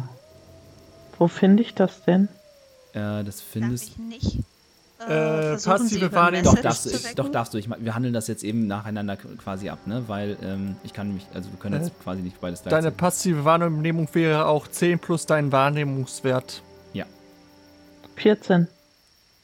[1.18, 2.28] wo finde ich das denn?
[2.94, 4.40] Äh, das findest ich nicht?
[5.00, 7.58] Äh, Sie passive Wahrnehmung- Doch, darfst du, doch darfst du.
[7.58, 10.04] Ich, wir handeln das jetzt eben nacheinander quasi ab, ne?
[10.08, 13.44] Weil ähm, ich kann mich, also wir können jetzt Äh, quasi nicht beides deine passive
[13.44, 16.62] Wahrnehmung wäre auch 10 plus dein Wahrnehmungswert.
[18.18, 18.68] 14.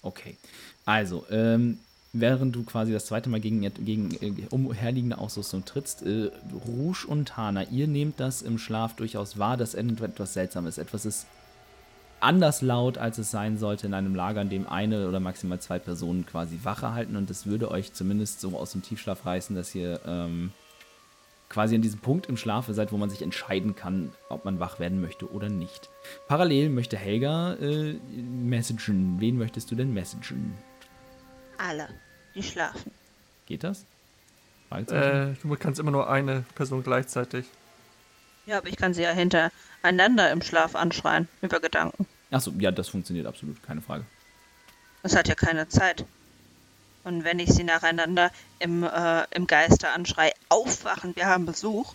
[0.01, 0.37] Okay.
[0.85, 1.77] Also, ähm,
[2.13, 6.31] während du quasi das zweite Mal gegen, gegen äh, umherliegende Ausrüstung trittst, äh,
[6.65, 10.77] Rouge und Hana, ihr nehmt das im Schlaf durchaus wahr, dass etwas seltsam ist.
[10.77, 11.25] Etwas ist
[12.21, 15.79] anders laut, als es sein sollte in einem Lager, in dem eine oder maximal zwei
[15.79, 19.75] Personen quasi Wache halten und das würde euch zumindest so aus dem Tiefschlaf reißen, dass
[19.75, 20.51] ihr ähm,
[21.49, 24.79] quasi an diesem Punkt im Schlaf seid, wo man sich entscheiden kann, ob man wach
[24.79, 25.89] werden möchte oder nicht.
[26.27, 29.17] Parallel möchte Helga äh, messagen.
[29.19, 30.53] Wen möchtest du denn messagen?
[31.57, 31.89] Alle,
[32.35, 32.91] die schlafen.
[33.45, 33.85] Geht das?
[34.71, 37.45] Äh, du kannst immer nur eine Person gleichzeitig.
[38.45, 42.05] Ja, aber ich kann sie ja hintereinander im Schlaf anschreien, über Gedanken.
[42.31, 44.05] Achso, ja, das funktioniert absolut, keine Frage.
[45.03, 46.05] Das hat ja keine Zeit.
[47.03, 51.93] Und wenn ich sie nacheinander im, äh, im Geiste anschreie, aufwachen, wir haben Besuch,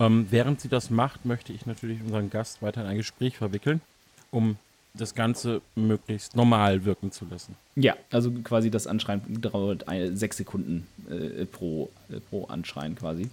[0.00, 3.80] Ähm, während sie das macht, möchte ich natürlich unseren Gast weiter in ein Gespräch verwickeln,
[4.30, 4.56] um
[4.94, 7.56] das Ganze möglichst normal wirken zu lassen.
[7.74, 13.28] Ja, also quasi das Anschreien dauert sechs Sekunden äh, pro, äh, pro Anschreien quasi.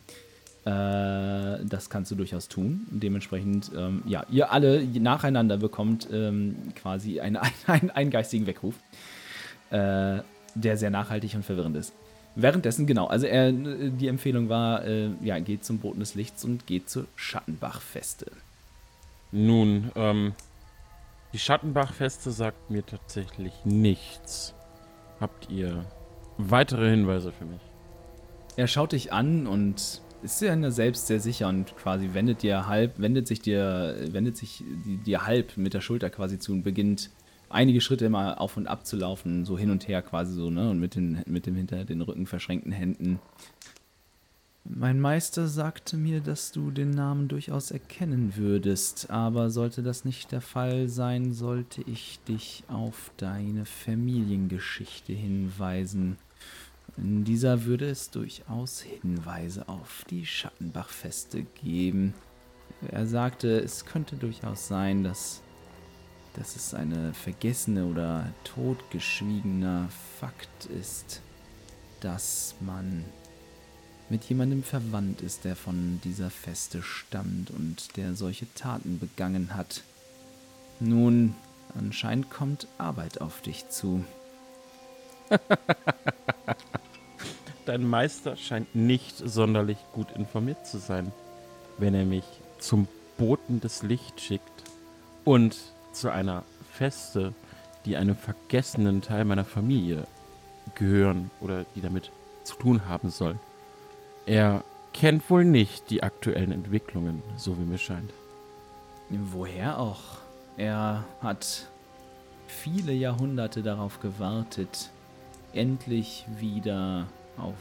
[0.66, 2.88] Äh, das kannst du durchaus tun.
[2.90, 8.76] Dementsprechend, ähm, ja, ihr alle nacheinander bekommt ähm, quasi eine, einen, einen geistigen Weckruf,
[9.70, 10.20] äh,
[10.56, 11.94] der sehr nachhaltig und verwirrend ist.
[12.36, 16.68] Währenddessen, genau, also er, die Empfehlung war, äh, ja, geht zum Boten des Lichts und
[16.68, 18.32] geht zur Schattenbachfeste.
[19.32, 20.34] Nun, ähm,
[21.32, 24.54] die Schattenbachfeste sagt mir tatsächlich nichts.
[25.22, 25.86] Habt ihr
[26.38, 27.62] weitere Hinweise für mich?
[28.58, 33.00] Er schaut dich an und ist ja selbst sehr sicher und quasi wendet dir halb,
[33.00, 34.64] wendet sich dir, wendet sich
[35.06, 37.12] dir halb mit der Schulter quasi zu und beginnt
[37.50, 40.70] einige Schritte immer auf und ab zu laufen, so hin und her quasi so, ne?
[40.70, 43.20] Und mit, den, mit dem hinter den Rücken verschränkten Händen.
[44.68, 50.32] Mein Meister sagte mir, dass du den Namen durchaus erkennen würdest, aber sollte das nicht
[50.32, 56.18] der Fall sein, sollte ich dich auf deine Familiengeschichte hinweisen.
[56.98, 62.14] In dieser würde es durchaus Hinweise auf die Schattenbachfeste geben.
[62.90, 65.42] Er sagte, es könnte durchaus sein, dass,
[66.36, 71.22] dass es eine vergessene oder totgeschwiegener Fakt ist,
[72.00, 73.04] dass man
[74.10, 79.84] mit jemandem verwandt ist, der von dieser Feste stammt und der solche Taten begangen hat.
[80.80, 81.34] Nun,
[81.78, 84.04] anscheinend kommt Arbeit auf dich zu.
[87.66, 91.12] dein Meister scheint nicht sonderlich gut informiert zu sein,
[91.78, 92.26] wenn er mich
[92.60, 94.64] zum Boten des Lichts schickt
[95.24, 95.56] und
[95.92, 97.34] zu einer Feste,
[97.86, 100.06] die einem vergessenen Teil meiner Familie
[100.76, 102.12] gehören oder die damit
[102.44, 103.38] zu tun haben soll.
[104.26, 108.12] Er kennt wohl nicht die aktuellen Entwicklungen, so wie mir scheint.
[109.10, 110.02] Woher auch?
[110.58, 111.68] Er hat
[112.48, 114.90] viele Jahrhunderte darauf gewartet,
[115.56, 117.56] endlich wieder auf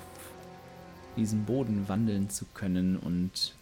[1.17, 3.55] diesem Boden wandeln zu können und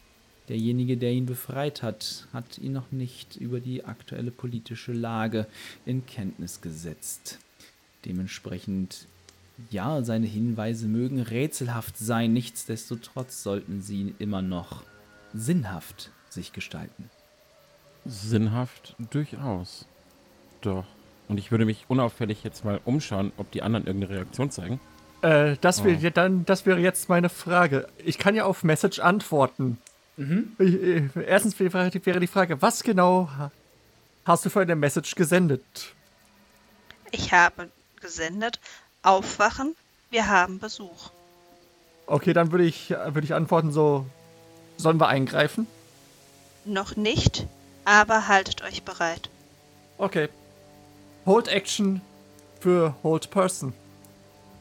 [0.48, 5.46] derjenige, der ihn befreit hat, hat ihn noch nicht über die aktuelle politische Lage
[5.84, 7.38] in Kenntnis gesetzt.
[8.04, 9.06] Dementsprechend,
[9.70, 14.82] ja, seine Hinweise mögen rätselhaft sein, nichtsdestotrotz sollten sie immer noch
[15.34, 17.10] sinnhaft sich gestalten.
[18.04, 19.86] Sinnhaft durchaus.
[20.60, 20.86] Doch.
[21.28, 24.80] Und ich würde mich unauffällig jetzt mal umschauen, ob die anderen irgendeine Reaktion zeigen.
[25.22, 25.84] Äh, das, Oh.
[25.84, 27.86] wäre dann, das wäre jetzt meine Frage.
[28.04, 29.78] Ich kann ja auf Message antworten.
[30.16, 30.52] Mhm.
[30.58, 33.50] Ich, äh, erstens wäre die- Frage, was genau ha-
[34.24, 35.62] hast du für eine Message gesendet?
[37.12, 37.68] Ich habe
[38.00, 38.58] gesendet,
[39.02, 39.74] aufwachen,
[40.10, 41.10] wir haben Besuch.
[42.06, 44.06] Okay, dann würde ich, würde ich antworten so,
[44.76, 45.66] sollen wir eingreifen?
[46.64, 47.46] Noch nicht,
[47.84, 49.30] aber haltet euch bereit.
[49.98, 50.28] Okay.
[51.26, 52.00] Hold Action
[52.60, 53.72] für Hold Person.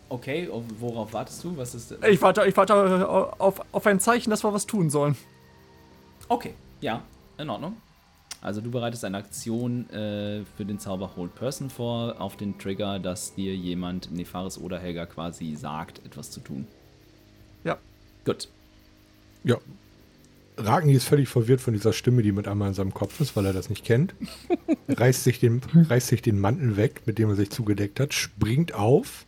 [0.09, 1.55] Okay, auf- worauf wartest du?
[1.57, 1.93] Was ist.
[2.09, 5.15] Ich warte, ich warte auf, auf ein Zeichen, dass wir was tun sollen.
[6.27, 7.01] Okay, ja,
[7.37, 7.77] in Ordnung.
[8.41, 12.97] Also du bereitest eine Aktion äh, für den Zauber Hold Person vor, auf den Trigger,
[12.99, 16.67] dass dir jemand, Nefaris oder Helga quasi sagt, etwas zu tun.
[17.63, 17.77] Ja.
[18.25, 18.47] Gut.
[19.43, 19.57] Ja.
[20.57, 23.45] Ragni ist völlig verwirrt von dieser Stimme, die mit einmal in seinem Kopf ist, weil
[23.45, 24.13] er das nicht kennt.
[24.87, 28.73] reißt, sich den, reißt sich den Mantel weg, mit dem er sich zugedeckt hat, springt
[28.73, 29.25] auf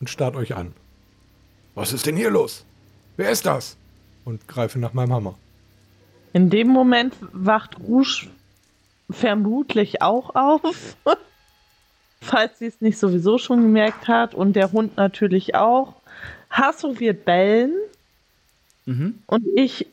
[0.00, 0.72] und starrt euch an.
[1.74, 2.64] Was ist denn hier los?
[3.16, 3.76] Wer ist das?
[4.24, 5.38] Und greife nach meinem Hammer.
[6.32, 8.28] In dem Moment wacht Rouge
[9.10, 10.96] vermutlich auch auf.
[12.20, 14.34] Falls sie es nicht sowieso schon gemerkt hat.
[14.34, 15.94] Und der Hund natürlich auch.
[16.50, 17.74] Hasso wird bellen.
[18.86, 19.18] Mhm.
[19.26, 19.86] Und ich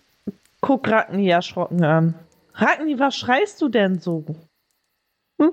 [0.61, 2.15] guck Ragni erschrocken an.
[2.53, 4.25] Ragni, was schreist du denn so?
[5.39, 5.51] Hm?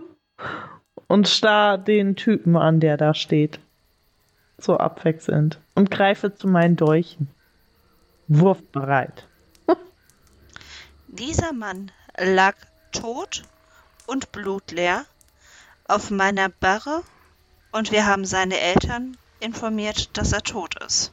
[1.07, 3.61] Und starr den Typen an, der da steht.
[4.59, 5.61] So abwechselnd.
[5.75, 7.29] Und greife zu meinen Dolchen.
[8.29, 9.29] Wurfbereit.
[11.09, 12.57] Dieser Mann lag
[12.93, 13.43] tot
[14.07, 15.05] und blutleer
[15.87, 17.03] auf meiner Barre
[17.73, 21.13] und wir haben seine Eltern informiert, dass er tot ist.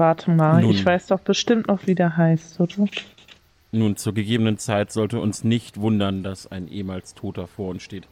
[0.00, 0.70] Warte mal, Nun.
[0.70, 2.86] ich weiß doch bestimmt noch, wie der heißt, oder?
[3.70, 8.08] Nun, zur gegebenen Zeit sollte uns nicht wundern, dass ein ehemals Toter vor uns steht.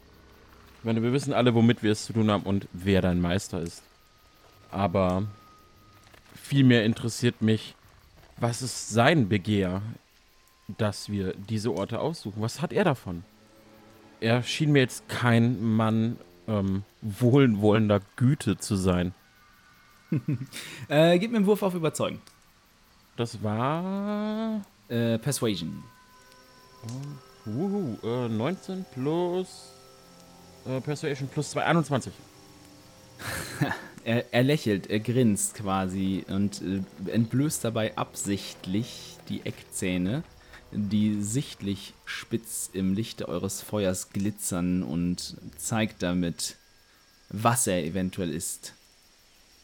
[0.79, 3.63] Ich meine, wir wissen alle, womit wir es zu tun haben und wer dein Meister
[3.63, 3.83] ist.
[4.71, 5.29] Aber
[6.35, 7.75] vielmehr interessiert mich,
[8.37, 9.81] was ist sein Begehr,
[10.77, 12.43] dass wir diese Orte aussuchen?
[12.43, 13.25] Was hat er davon?
[14.21, 19.15] Er schien mir jetzt kein Mann ähm, wohlwollender Güte zu sein.
[20.89, 22.21] Äh, gib mir einen Wurf auf Überzeugen.
[23.17, 25.83] Das war Äh, Persuasion.
[27.45, 29.73] Wuhu, äh, 19 plus
[30.67, 32.13] äh, Persuasion plus 2, 21.
[34.05, 40.23] Er, er lächelt, er grinst quasi und äh, entblößt dabei absichtlich die Eckzähne,
[40.71, 46.57] die sichtlich spitz im Lichte eures Feuers glitzern und zeigt damit,
[47.29, 48.73] was er eventuell ist.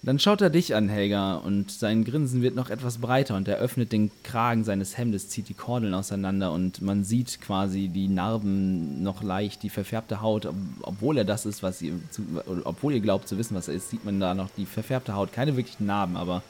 [0.04, 3.56] Dann schaut er dich an, Helga, und sein Grinsen wird noch etwas breiter und er
[3.56, 9.02] öffnet den Kragen seines Hemdes, zieht die Kordeln auseinander und man sieht quasi die Narben
[9.02, 11.94] noch leicht, die verfärbte Haut, ob- obwohl er das ist, was ihr,
[12.64, 15.32] obwohl ihr glaubt zu wissen, was er ist, sieht man da noch die verfärbte Haut,
[15.32, 16.42] keine wirklichen Narben, aber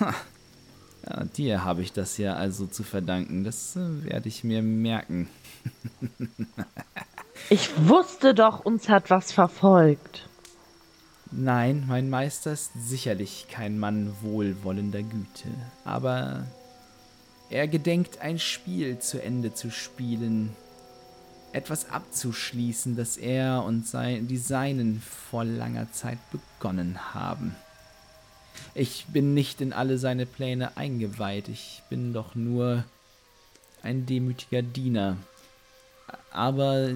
[0.00, 0.12] ha,
[1.08, 5.28] ja, dir habe ich das ja also zu verdanken, das äh, werde ich mir merken.
[7.48, 10.28] Ich wusste doch, uns hat was verfolgt.
[11.32, 15.48] Nein, mein Meister ist sicherlich kein Mann wohlwollender Güte,
[15.84, 16.44] aber
[17.50, 20.56] er gedenkt ein Spiel zu Ende zu spielen,
[21.52, 27.54] etwas abzuschließen, das er und sein, die Seinen vor langer Zeit begonnen haben.
[28.74, 32.84] Ich bin nicht in alle seine Pläne eingeweiht, ich bin doch nur
[33.82, 35.16] ein demütiger Diener.
[36.32, 36.90] Aber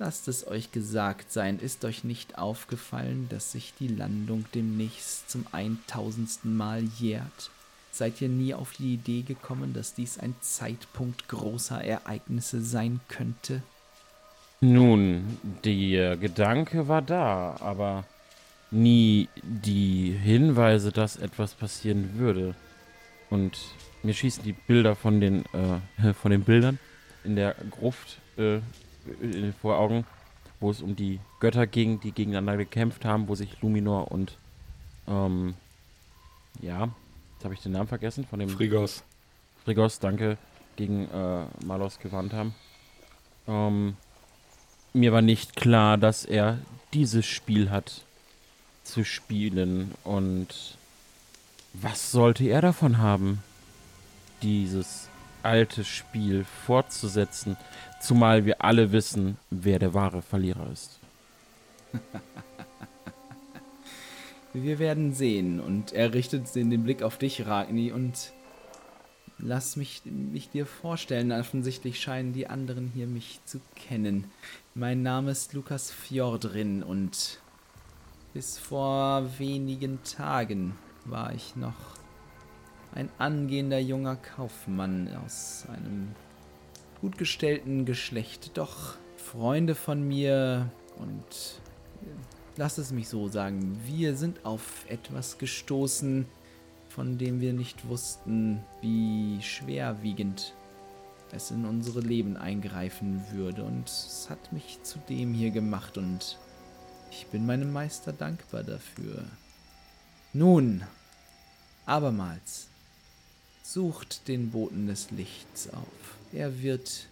[0.00, 5.46] Lasst es euch gesagt sein, ist euch nicht aufgefallen, dass sich die Landung demnächst zum
[5.52, 7.50] eintausendsten Mal jährt?
[7.92, 13.62] Seid ihr nie auf die Idee gekommen, dass dies ein Zeitpunkt großer Ereignisse sein könnte?
[14.60, 18.04] Nun, der Gedanke war da, aber
[18.72, 22.56] nie die Hinweise, dass etwas passieren würde.
[23.30, 23.56] Und
[24.02, 26.80] mir schießen die Bilder von den, äh, von den Bildern
[27.22, 28.58] in der Gruft äh,
[29.20, 30.04] in den Voraugen,
[30.60, 34.36] wo es um die Götter ging, die gegeneinander gekämpft haben, wo sich Luminor und
[35.06, 35.54] ähm,
[36.60, 36.88] ja,
[37.34, 39.02] jetzt habe ich den Namen vergessen von dem Frigos.
[39.64, 40.38] Frigos, danke,
[40.76, 42.54] gegen äh, Malos gewandt haben.
[43.46, 43.96] Ähm,
[44.92, 46.58] mir war nicht klar, dass er
[46.92, 48.02] dieses Spiel hat
[48.84, 50.76] zu spielen und
[51.72, 53.42] was sollte er davon haben,
[54.42, 55.08] dieses
[55.42, 57.56] alte Spiel fortzusetzen,
[58.04, 61.00] zumal wir alle wissen, wer der wahre Verlierer ist.
[64.52, 65.58] Wir werden sehen.
[65.58, 68.32] Und er richtet den Blick auf dich, Ragni, und
[69.38, 71.32] lass mich, mich dir vorstellen.
[71.32, 74.30] Offensichtlich scheinen die anderen hier mich zu kennen.
[74.74, 77.40] Mein Name ist Lukas Fjordrin und
[78.32, 81.74] bis vor wenigen Tagen war ich noch
[82.94, 86.14] ein angehender junger Kaufmann aus einem
[87.04, 88.52] gut gestellten Geschlecht.
[88.54, 91.60] Doch Freunde von mir und
[92.56, 96.24] lass es mich so sagen, wir sind auf etwas gestoßen,
[96.88, 100.54] von dem wir nicht wussten, wie schwerwiegend
[101.30, 103.64] es in unsere Leben eingreifen würde.
[103.64, 106.38] Und es hat mich zu dem hier gemacht und
[107.10, 109.24] ich bin meinem Meister dankbar dafür.
[110.32, 110.84] Nun,
[111.84, 112.68] abermals,
[113.62, 116.23] sucht den Boten des Lichts auf.
[116.34, 117.06] Er wird,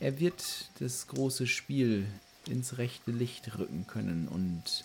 [0.00, 2.06] er wird das große Spiel
[2.48, 4.84] ins rechte Licht rücken können und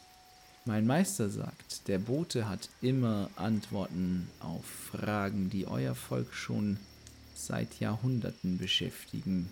[0.65, 6.77] mein Meister sagt, der Bote hat immer Antworten auf Fragen, die euer Volk schon
[7.35, 9.49] seit Jahrhunderten beschäftigen.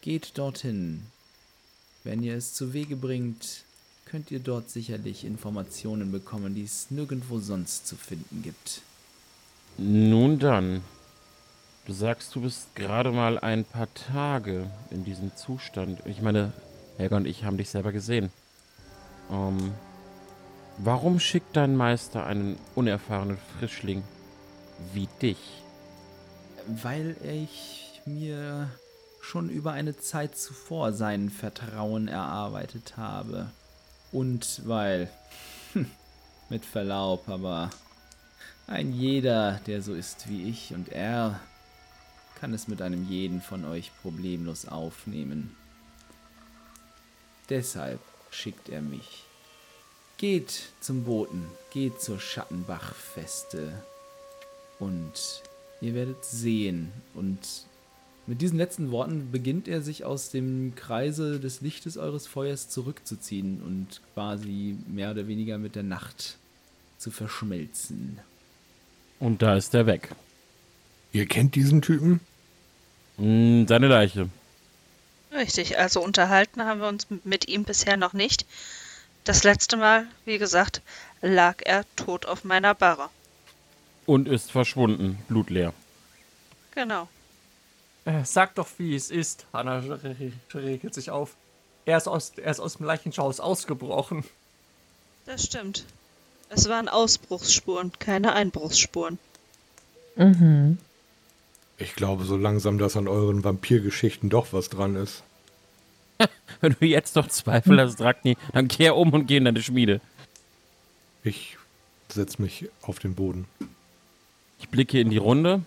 [0.00, 1.02] Geht dorthin.
[2.04, 3.64] Wenn ihr es zu Wege bringt,
[4.04, 8.82] könnt ihr dort sicherlich Informationen bekommen, die es nirgendwo sonst zu finden gibt.
[9.76, 10.82] Nun dann.
[11.84, 15.98] Du sagst, du bist gerade mal ein paar Tage in diesem Zustand.
[16.06, 16.52] Ich meine,
[16.96, 18.30] Helga und ich haben dich selber gesehen.
[19.32, 19.72] Ähm,
[20.78, 24.04] warum schickt dein Meister einen unerfahrenen Frischling
[24.92, 25.64] wie dich?
[26.68, 28.68] Weil ich mir
[29.20, 33.50] schon über eine Zeit zuvor sein Vertrauen erarbeitet habe.
[34.12, 35.08] Und weil,
[35.72, 35.90] hm,
[36.48, 37.70] mit Verlaub, aber
[38.68, 41.40] ein jeder, der so ist wie ich und er,
[42.42, 45.52] kann es mit einem jeden von euch problemlos aufnehmen.
[47.48, 48.00] Deshalb
[48.32, 49.22] schickt er mich.
[50.16, 53.72] Geht zum Boten, geht zur Schattenbach-Feste
[54.80, 55.12] und
[55.80, 56.90] ihr werdet sehen.
[57.14, 57.38] Und
[58.26, 63.62] mit diesen letzten Worten beginnt er sich aus dem Kreise des Lichtes eures Feuers zurückzuziehen
[63.62, 66.38] und quasi mehr oder weniger mit der Nacht
[66.98, 68.18] zu verschmelzen.
[69.20, 70.12] Und da ist er weg.
[71.12, 72.18] Ihr kennt diesen Typen?
[73.18, 74.28] Hm, seine Leiche.
[75.32, 78.44] Richtig, also unterhalten haben wir uns mit ihm bisher noch nicht.
[79.24, 80.82] Das letzte Mal, wie gesagt,
[81.20, 83.08] lag er tot auf meiner Barre.
[84.04, 85.72] Und ist verschwunden, blutleer.
[86.74, 87.08] Genau.
[88.04, 89.46] Äh, sag doch, wie es ist.
[89.52, 91.34] Hanna re- regelt sich auf.
[91.84, 94.24] Er ist aus, er ist aus dem Leichenschaus ausgebrochen.
[95.24, 95.84] Das stimmt.
[96.48, 99.18] Es waren Ausbruchsspuren, keine Einbruchsspuren.
[100.16, 100.78] Mhm.
[101.78, 105.22] Ich glaube so langsam, dass an euren Vampirgeschichten doch was dran ist.
[106.60, 110.00] Wenn du jetzt noch Zweifel hast, Ragni, dann kehr um und geh in deine Schmiede.
[111.24, 111.56] Ich
[112.08, 113.46] setze mich auf den Boden.
[114.58, 115.62] Ich blicke in die Runde.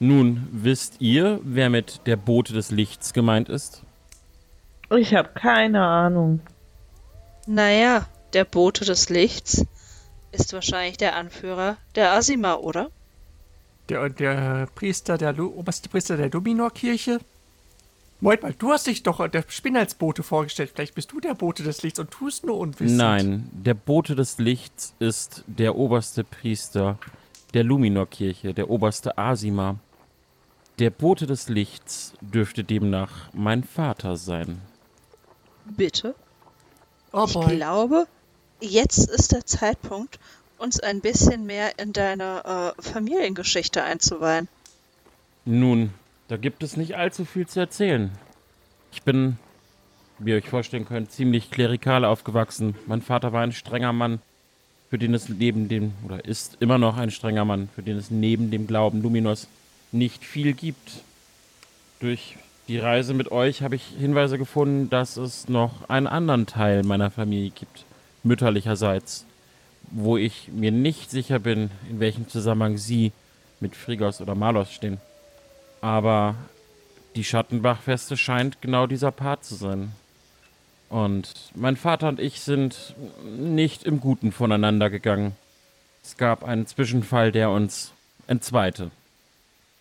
[0.00, 3.82] Nun, wisst ihr, wer mit der Bote des Lichts gemeint ist?
[4.96, 6.40] Ich habe keine Ahnung.
[7.46, 9.66] Naja, der Bote des Lichts
[10.32, 12.90] ist wahrscheinlich der Anführer der Asima, oder?
[13.88, 17.20] Der, der Priester, der oberste Priester der Dominor-Kirche.
[18.20, 20.72] Moment mal, du hast dich doch der Spinne als Bote vorgestellt.
[20.74, 22.98] Vielleicht bist du der Bote des Lichts und tust nur unwissend.
[22.98, 26.98] Nein, der Bote des Lichts ist der oberste Priester
[27.54, 29.76] der Luminor-Kirche, der oberste Asima.
[30.78, 34.60] Der Bote des Lichts dürfte demnach mein Vater sein.
[35.64, 36.14] Bitte?
[37.12, 38.06] Oh Ich glaube,
[38.60, 40.18] jetzt ist der Zeitpunkt,
[40.58, 44.48] uns ein bisschen mehr in deine äh, Familiengeschichte einzuweihen.
[45.44, 45.94] Nun,
[46.28, 48.10] da gibt es nicht allzu viel zu erzählen.
[48.92, 49.38] Ich bin,
[50.18, 52.74] wie ihr euch vorstellen könnt, ziemlich klerikal aufgewachsen.
[52.86, 54.20] Mein Vater war ein strenger Mann,
[54.90, 58.10] für den es neben dem, oder ist immer noch ein strenger Mann, für den es
[58.10, 59.48] neben dem Glauben Luminos
[59.92, 61.02] nicht viel gibt.
[62.00, 62.36] Durch
[62.68, 67.10] die Reise mit euch habe ich Hinweise gefunden, dass es noch einen anderen Teil meiner
[67.10, 67.84] Familie gibt,
[68.22, 69.24] mütterlicherseits,
[69.90, 73.12] wo ich mir nicht sicher bin, in welchem Zusammenhang sie
[73.60, 74.98] mit Frigos oder Malos stehen.
[75.80, 76.34] Aber
[77.16, 79.92] die Schattenbachfeste scheint genau dieser Part zu sein.
[80.88, 85.36] Und mein Vater und ich sind nicht im Guten voneinander gegangen.
[86.02, 87.92] Es gab einen Zwischenfall, der uns
[88.26, 88.90] entzweite.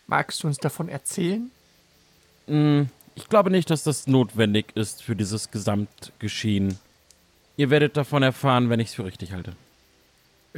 [0.07, 1.49] Magst du uns davon erzählen?
[2.47, 6.77] Hm, Ich glaube nicht, dass das notwendig ist für dieses Gesamtgeschehen.
[7.55, 9.53] Ihr werdet davon erfahren, wenn ich es für richtig halte.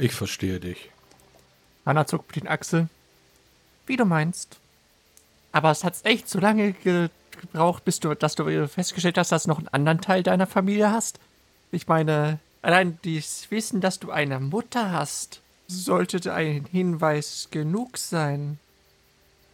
[0.00, 0.90] Ich verstehe dich.
[1.84, 2.88] Anna zuckt mit den Achseln.
[3.86, 4.58] Wie du meinst.
[5.52, 9.44] Aber es hat echt so lange ge gebraucht, bis du, dass du festgestellt hast, dass
[9.44, 11.18] du noch einen anderen Teil deiner Familie hast.
[11.72, 18.58] Ich meine, allein dieses Wissen, dass du eine Mutter hast, sollte ein Hinweis genug sein.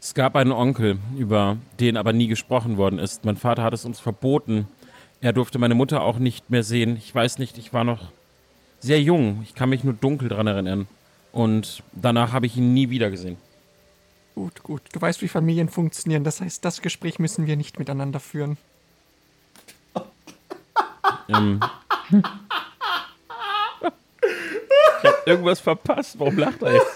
[0.01, 3.25] Es gab einen Onkel, über den aber nie gesprochen worden ist.
[3.25, 4.67] Mein Vater hat es uns verboten.
[5.21, 6.97] Er durfte meine Mutter auch nicht mehr sehen.
[6.97, 8.11] Ich weiß nicht, ich war noch
[8.81, 9.43] sehr jung.
[9.43, 10.87] Ich kann mich nur dunkel daran erinnern.
[11.33, 13.37] Und danach habe ich ihn nie wieder gesehen.
[14.35, 14.83] Gut, gut.
[14.93, 16.25] Du weißt, wie Familien funktionieren.
[16.25, 18.59] Das heißt, das Gespräch müssen wir nicht miteinander führen.
[21.29, 21.61] Ähm.
[22.11, 22.23] ich
[25.05, 26.19] habe irgendwas verpasst.
[26.19, 26.87] Warum lacht er jetzt?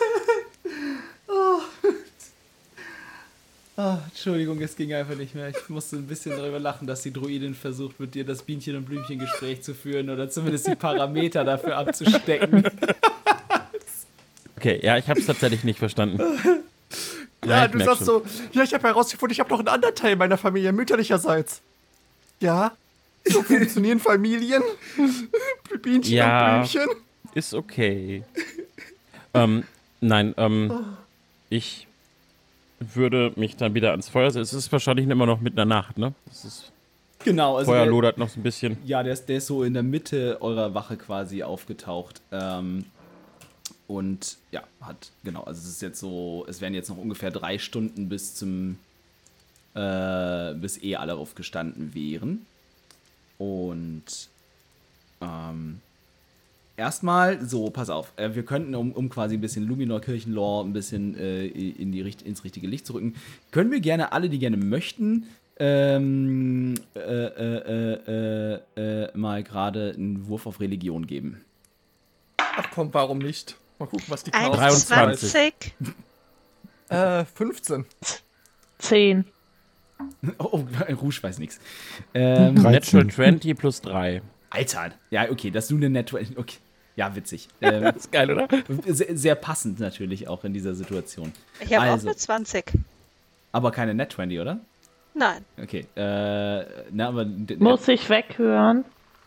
[3.83, 5.49] Ah, Entschuldigung, es ging einfach nicht mehr.
[5.49, 8.85] Ich musste ein bisschen darüber lachen, dass die Druidin versucht, mit dir das Bienchen- und
[8.85, 12.63] Blümchen-Gespräch zu führen oder zumindest die Parameter dafür abzustecken.
[14.59, 16.21] Okay, ja, ich habe es tatsächlich nicht verstanden.
[17.47, 18.07] Ja, ich du sagst schon.
[18.07, 18.23] so,
[18.53, 21.63] ja, ich habe herausgefunden, ich habe noch einen anderen Teil meiner Familie, mütterlicherseits.
[22.41, 22.73] Ja,
[23.25, 24.63] so funktionieren Familien.
[25.81, 26.61] Bienchen Ja.
[26.61, 26.91] und Blümchen.
[27.33, 28.25] Ist okay.
[29.33, 29.65] ähm,
[30.03, 30.85] nein, ähm,
[31.49, 31.87] ich
[32.81, 34.57] würde mich dann wieder ans Feuer setzen.
[34.57, 36.15] Es ist wahrscheinlich immer noch mitten in der Nacht, ne?
[36.27, 36.73] Das ist,
[37.25, 38.79] genau, also Feuer der, lodert noch so ein bisschen.
[38.85, 42.23] ja, der ist, der ist so in der Mitte eurer Wache quasi aufgetaucht.
[42.33, 42.87] Ähm,
[43.87, 47.59] und ja, hat, genau, also es ist jetzt so, es wären jetzt noch ungefähr drei
[47.59, 48.79] Stunden bis zum,
[49.75, 52.47] äh, bis eh alle aufgestanden wären.
[53.37, 54.29] Und
[55.21, 55.81] ähm,
[56.81, 61.15] erstmal, so, pass auf, äh, wir könnten, um, um quasi ein bisschen Luminor-Kirchenlore ein bisschen
[61.17, 63.15] äh, in die, richt- ins richtige Licht zu rücken,
[63.53, 65.27] können wir gerne alle, die gerne möchten,
[65.59, 71.45] ähm, äh, äh, äh, äh, äh, mal gerade einen Wurf auf Religion geben.
[72.39, 73.57] Ach komm, warum nicht?
[73.79, 75.75] Mal gucken, was die Chaos 21.
[76.89, 77.85] Äh, 15.
[78.79, 79.25] Zehn.
[80.39, 80.65] Oh, oh
[80.95, 81.61] Rouge weiß nichts.
[82.15, 82.63] Ähm, 13.
[83.01, 84.23] Natural 20 plus 3.
[84.49, 86.25] Alter, ja, okay, dass du eine Network.
[86.37, 86.57] Okay.
[87.01, 87.49] Ja, witzig.
[87.63, 88.47] Ähm, Das ist geil, oder?
[88.87, 91.33] sehr, sehr passend natürlich auch in dieser Situation.
[91.61, 92.07] Ich habe Also.
[92.07, 92.65] auch eine 20.
[93.53, 94.61] Aber keine Net 20, oder?
[95.15, 95.45] Nein.
[95.61, 95.87] Okay.
[95.97, 97.25] Äh, na, aber
[97.59, 98.85] Muss ich weghören?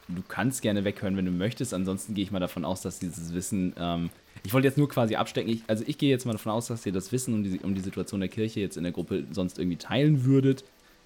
[0.08, 1.74] du kannst gerne weghören, wenn du möchtest.
[1.74, 3.74] Ansonsten gehe ich mal davon aus, dass dieses Wissen.
[3.80, 4.10] Ähm,
[4.46, 5.52] ich wollte jetzt nur quasi abstecken.
[5.52, 7.74] Ich, also ich gehe jetzt mal davon aus, dass ihr das Wissen um die, um
[7.74, 10.64] die Situation der Kirche jetzt in der Gruppe sonst irgendwie teilen würdet.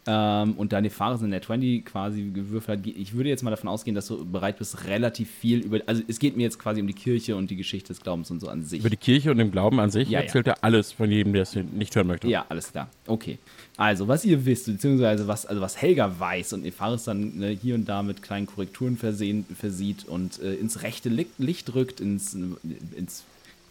[0.08, 3.70] Ähm, und da Nefaris in der 20 quasi gewürfelt hat, ich würde jetzt mal davon
[3.70, 5.80] ausgehen, dass du bereit bist, relativ viel über.
[5.86, 8.40] Also es geht mir jetzt quasi um die Kirche und die Geschichte des Glaubens und
[8.40, 8.80] so an sich.
[8.80, 10.26] Über die Kirche und den Glauben an sich Ja, ja.
[10.26, 12.28] erzählt er alles von jedem, der es nicht hören möchte.
[12.28, 12.90] Ja, alles klar.
[13.06, 13.38] Okay.
[13.76, 17.76] Also, was ihr wisst, beziehungsweise was, also was Helga weiß und Nefaris dann ne, hier
[17.76, 22.34] und da mit kleinen Korrekturen versehen, versieht und äh, ins rechte Licht, Licht rückt, ins,
[22.34, 23.24] ins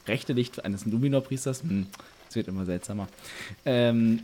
[0.06, 1.86] rechte Licht eines Luminor-Priesters, hm,
[2.26, 3.08] das wird immer seltsamer,
[3.64, 4.20] ähm,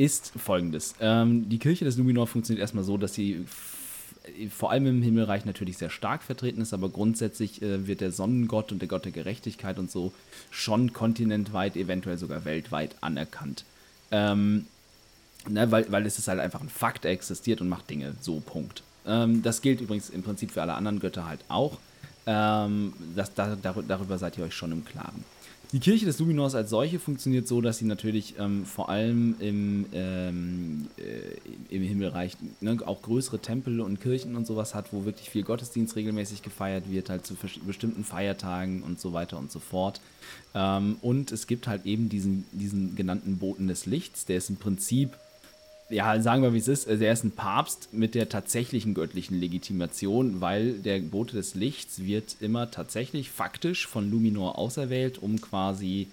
[0.00, 0.94] ist folgendes.
[1.00, 3.44] Ähm, die Kirche des Luminor funktioniert erstmal so, dass sie
[4.50, 8.72] vor allem im Himmelreich natürlich sehr stark vertreten ist, aber grundsätzlich äh, wird der Sonnengott
[8.72, 10.12] und der Gott der Gerechtigkeit und so
[10.50, 13.64] schon kontinentweit, eventuell sogar weltweit anerkannt.
[14.10, 14.66] Ähm,
[15.48, 18.40] ne, weil, weil es ist halt einfach ein Fakt, er existiert und macht Dinge, so
[18.40, 18.82] Punkt.
[19.06, 21.78] Ähm, das gilt übrigens im Prinzip für alle anderen Götter halt auch.
[22.26, 25.24] Ähm, das, da, dar- darüber seid ihr euch schon im Klaren.
[25.72, 29.86] Die Kirche des Luminors als solche funktioniert so, dass sie natürlich ähm, vor allem im,
[29.92, 35.30] ähm, äh, im Himmelreich ne, auch größere Tempel und Kirchen und sowas hat, wo wirklich
[35.30, 40.00] viel Gottesdienst regelmäßig gefeiert wird, halt zu bestimmten Feiertagen und so weiter und so fort.
[40.54, 44.56] Ähm, und es gibt halt eben diesen, diesen genannten Boten des Lichts, der ist im
[44.56, 45.16] Prinzip
[45.90, 46.88] ja, sagen wir, wie es ist.
[46.88, 52.04] Also er ist ein Papst mit der tatsächlichen göttlichen Legitimation, weil der Bote des Lichts
[52.04, 56.08] wird immer tatsächlich faktisch von Luminor auserwählt, um quasi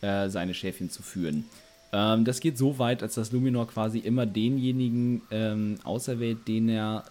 [0.00, 1.44] äh, seine Schäfchen zu führen.
[1.92, 7.04] Ähm, das geht so weit, als dass Luminor quasi immer denjenigen ähm, auserwählt, den er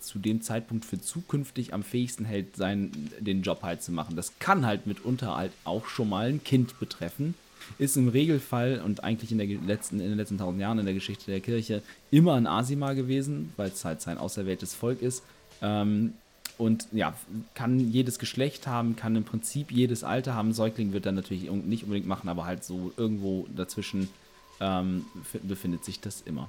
[0.00, 4.16] zu dem Zeitpunkt für zukünftig am fähigsten hält, seinen, den Job halt zu machen.
[4.16, 7.34] Das kann halt mitunter halt auch schon mal ein Kind betreffen
[7.78, 10.94] ist im Regelfall und eigentlich in, der letzten, in den letzten tausend Jahren in der
[10.94, 15.22] Geschichte der Kirche immer ein Asima gewesen, weil es halt sein auserwähltes Volk ist.
[15.62, 16.14] Ähm,
[16.58, 17.14] und ja,
[17.54, 20.52] kann jedes Geschlecht haben, kann im Prinzip jedes Alter haben.
[20.52, 24.08] Säugling wird dann natürlich nicht unbedingt machen, aber halt so irgendwo dazwischen
[24.60, 25.04] ähm,
[25.42, 26.48] befindet sich das immer.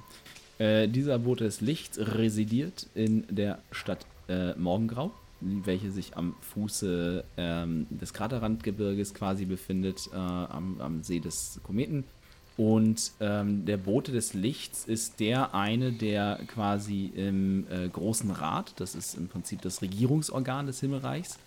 [0.58, 7.24] Äh, dieser Bote des Lichts residiert in der Stadt äh, Morgengrau, welche sich am Fuße
[7.36, 12.04] ähm, des Kraterrandgebirges quasi befindet, äh, am, am, See des Kometen.
[12.56, 18.72] Und ähm, der Bote des Lichts ist der eine, der quasi im äh, Großen Rat,
[18.76, 21.38] das ist im Prinzip das Regierungsorgan des Himmelreichs,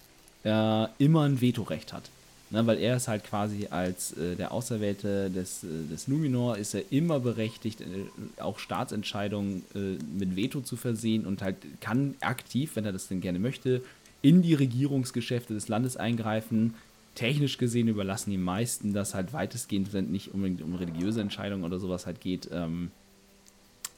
[0.45, 2.09] äh, immer ein Vetorecht hat.
[2.51, 6.73] Ne, weil er ist halt quasi als äh, der Auserwählte des, äh, des Numenor, ist
[6.73, 12.75] er immer berechtigt, äh, auch Staatsentscheidungen äh, mit Veto zu versehen und halt kann aktiv,
[12.75, 13.81] wenn er das denn gerne möchte,
[14.21, 16.73] in die Regierungsgeschäfte des Landes eingreifen.
[17.15, 21.79] Technisch gesehen überlassen die meisten das halt weitestgehend, wenn nicht unbedingt um religiöse Entscheidungen oder
[21.79, 22.91] sowas halt geht, ähm,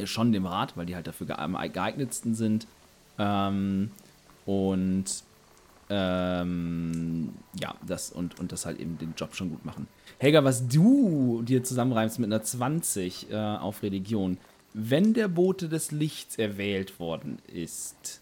[0.03, 2.67] schon dem Rat, weil die halt dafür am geeignetsten sind.
[3.17, 3.89] Ähm,
[4.45, 5.05] und
[5.89, 9.87] ähm, ja, das und, und das halt eben den Job schon gut machen.
[10.17, 14.37] Helga, was du dir zusammenreimst mit einer 20 äh, auf Religion,
[14.73, 18.21] wenn der Bote des Lichts erwählt worden ist.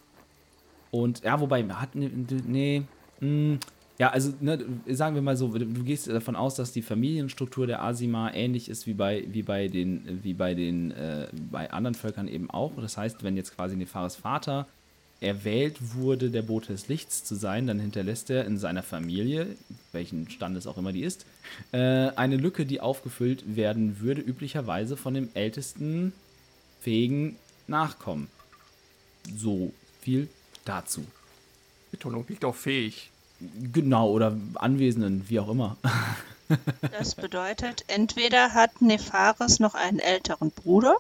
[0.90, 1.96] Und ja, wobei, hat.
[1.96, 2.12] Nee,
[2.46, 2.84] nee
[3.20, 3.60] mh, hm,
[4.02, 4.58] ja, also ne,
[4.88, 8.88] sagen wir mal so, du gehst davon aus, dass die Familienstruktur der Asima ähnlich ist
[8.88, 12.72] wie bei, wie bei den, wie bei den, äh, bei anderen Völkern eben auch.
[12.78, 14.66] Das heißt, wenn jetzt quasi Nefares Vater
[15.22, 19.56] erwählt wurde, der Bote des Lichts zu sein, dann hinterlässt er in seiner Familie,
[19.92, 21.26] welchen Standes auch immer die ist,
[21.72, 26.12] äh, eine Lücke, die aufgefüllt werden würde, üblicherweise von dem ältesten
[26.82, 28.28] fähigen Nachkommen.
[29.38, 30.28] So viel
[30.66, 31.06] dazu.
[31.92, 33.12] Betonung liegt auf fähig.
[33.72, 35.78] Genau, oder Anwesenden, wie auch immer.
[36.92, 40.98] Das bedeutet, entweder hat Nefaris noch einen älteren Bruder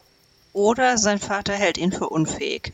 [0.53, 2.71] oder sein Vater hält ihn für unfähig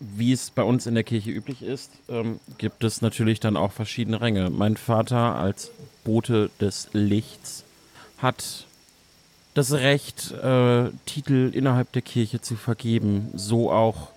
[0.00, 3.72] wie es bei uns in der Kirche üblich ist, ähm, gibt es natürlich dann auch
[3.72, 4.48] verschiedene Ränge.
[4.50, 5.70] Mein Vater als
[6.04, 7.64] Bote des Lichts
[8.18, 8.66] hat
[9.54, 14.08] das Recht, äh, Titel innerhalb der Kirche zu vergeben, so auch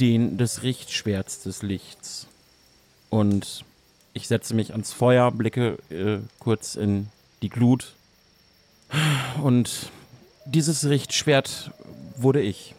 [0.00, 2.26] den des Richtschwerts des Lichts.
[3.10, 3.64] Und
[4.14, 7.08] ich setze mich ans Feuer, blicke äh, kurz in
[7.42, 7.94] die Glut
[9.42, 9.90] und
[10.46, 11.70] dieses Richtschwert
[12.16, 12.74] wurde ich.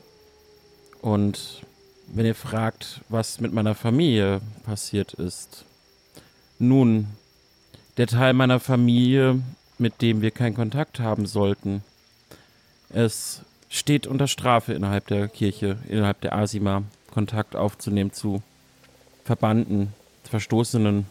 [1.02, 1.62] Und
[2.08, 5.66] wenn ihr fragt, was mit meiner Familie passiert ist.
[6.60, 7.08] Nun,
[7.98, 9.42] der Teil meiner Familie,
[9.78, 11.84] mit dem wir keinen Kontakt haben sollten,
[12.90, 18.42] es steht unter Strafe innerhalb der Kirche, innerhalb der Asima, Kontakt aufzunehmen zu
[19.24, 19.94] Verbannten,
[20.24, 21.06] Verstoßenen.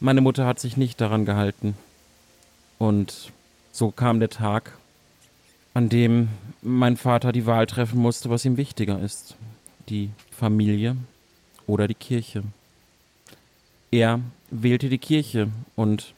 [0.00, 1.74] Meine Mutter hat sich nicht daran gehalten.
[2.78, 3.32] Und
[3.72, 4.72] so kam der Tag,
[5.74, 6.28] an dem
[6.62, 9.36] mein Vater die Wahl treffen musste, was ihm wichtiger ist
[9.88, 10.96] die Familie
[11.66, 12.44] oder die Kirche.
[13.90, 14.20] Er
[14.50, 16.14] wählte die Kirche und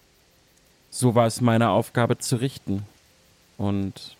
[0.90, 2.84] so war es meine Aufgabe zu richten.
[3.56, 4.16] Und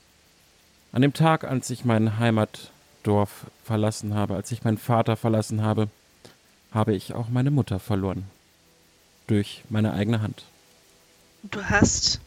[0.93, 5.89] an dem Tag, als ich mein Heimatdorf verlassen habe, als ich meinen Vater verlassen habe,
[6.73, 8.25] habe ich auch meine Mutter verloren.
[9.27, 10.45] Durch meine eigene Hand.
[11.43, 12.21] Du hast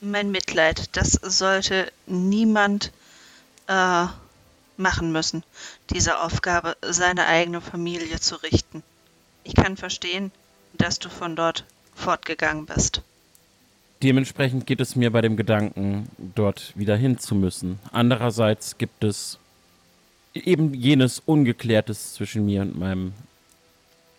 [0.00, 0.96] mein Mitleid.
[0.96, 2.92] Das sollte niemand
[3.66, 4.06] äh,
[4.78, 5.42] machen müssen,
[5.90, 8.82] diese Aufgabe, seine eigene Familie zu richten.
[9.44, 10.30] Ich kann verstehen,
[10.74, 11.64] dass du von dort
[11.94, 13.02] fortgegangen bist.
[14.02, 17.80] Dementsprechend geht es mir bei dem Gedanken, dort wieder hin zu müssen.
[17.90, 19.38] Andererseits gibt es
[20.34, 23.12] eben jenes Ungeklärtes zwischen mir und meinem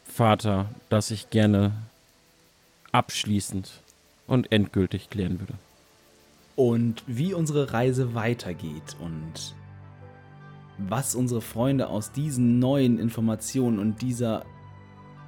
[0.06, 1.72] Vater, das ich gerne
[2.92, 3.72] abschließend
[4.28, 5.54] und endgültig klären würde.
[6.56, 9.56] Und wie unsere Reise weitergeht und
[10.88, 14.46] was unsere Freunde aus diesen neuen Informationen und dieser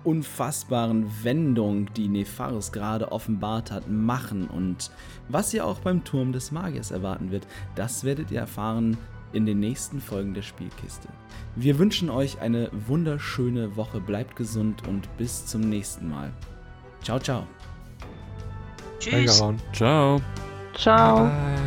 [0.04, 4.91] unfassbaren Wendung, die Nefaris gerade offenbart hat, machen und
[5.30, 7.45] was ihr auch beim Turm des Magiers erwarten wird,
[7.76, 8.97] das werdet ihr erfahren
[9.34, 11.08] in den nächsten Folgen der Spielkiste.
[11.56, 16.32] Wir wünschen euch eine wunderschöne Woche, bleibt gesund und bis zum nächsten Mal.
[17.04, 17.47] Ciao, ciao.
[18.99, 19.38] Tschüss.
[19.74, 20.22] Ciao.
[20.76, 21.26] Ciao.
[21.26, 21.61] Bye.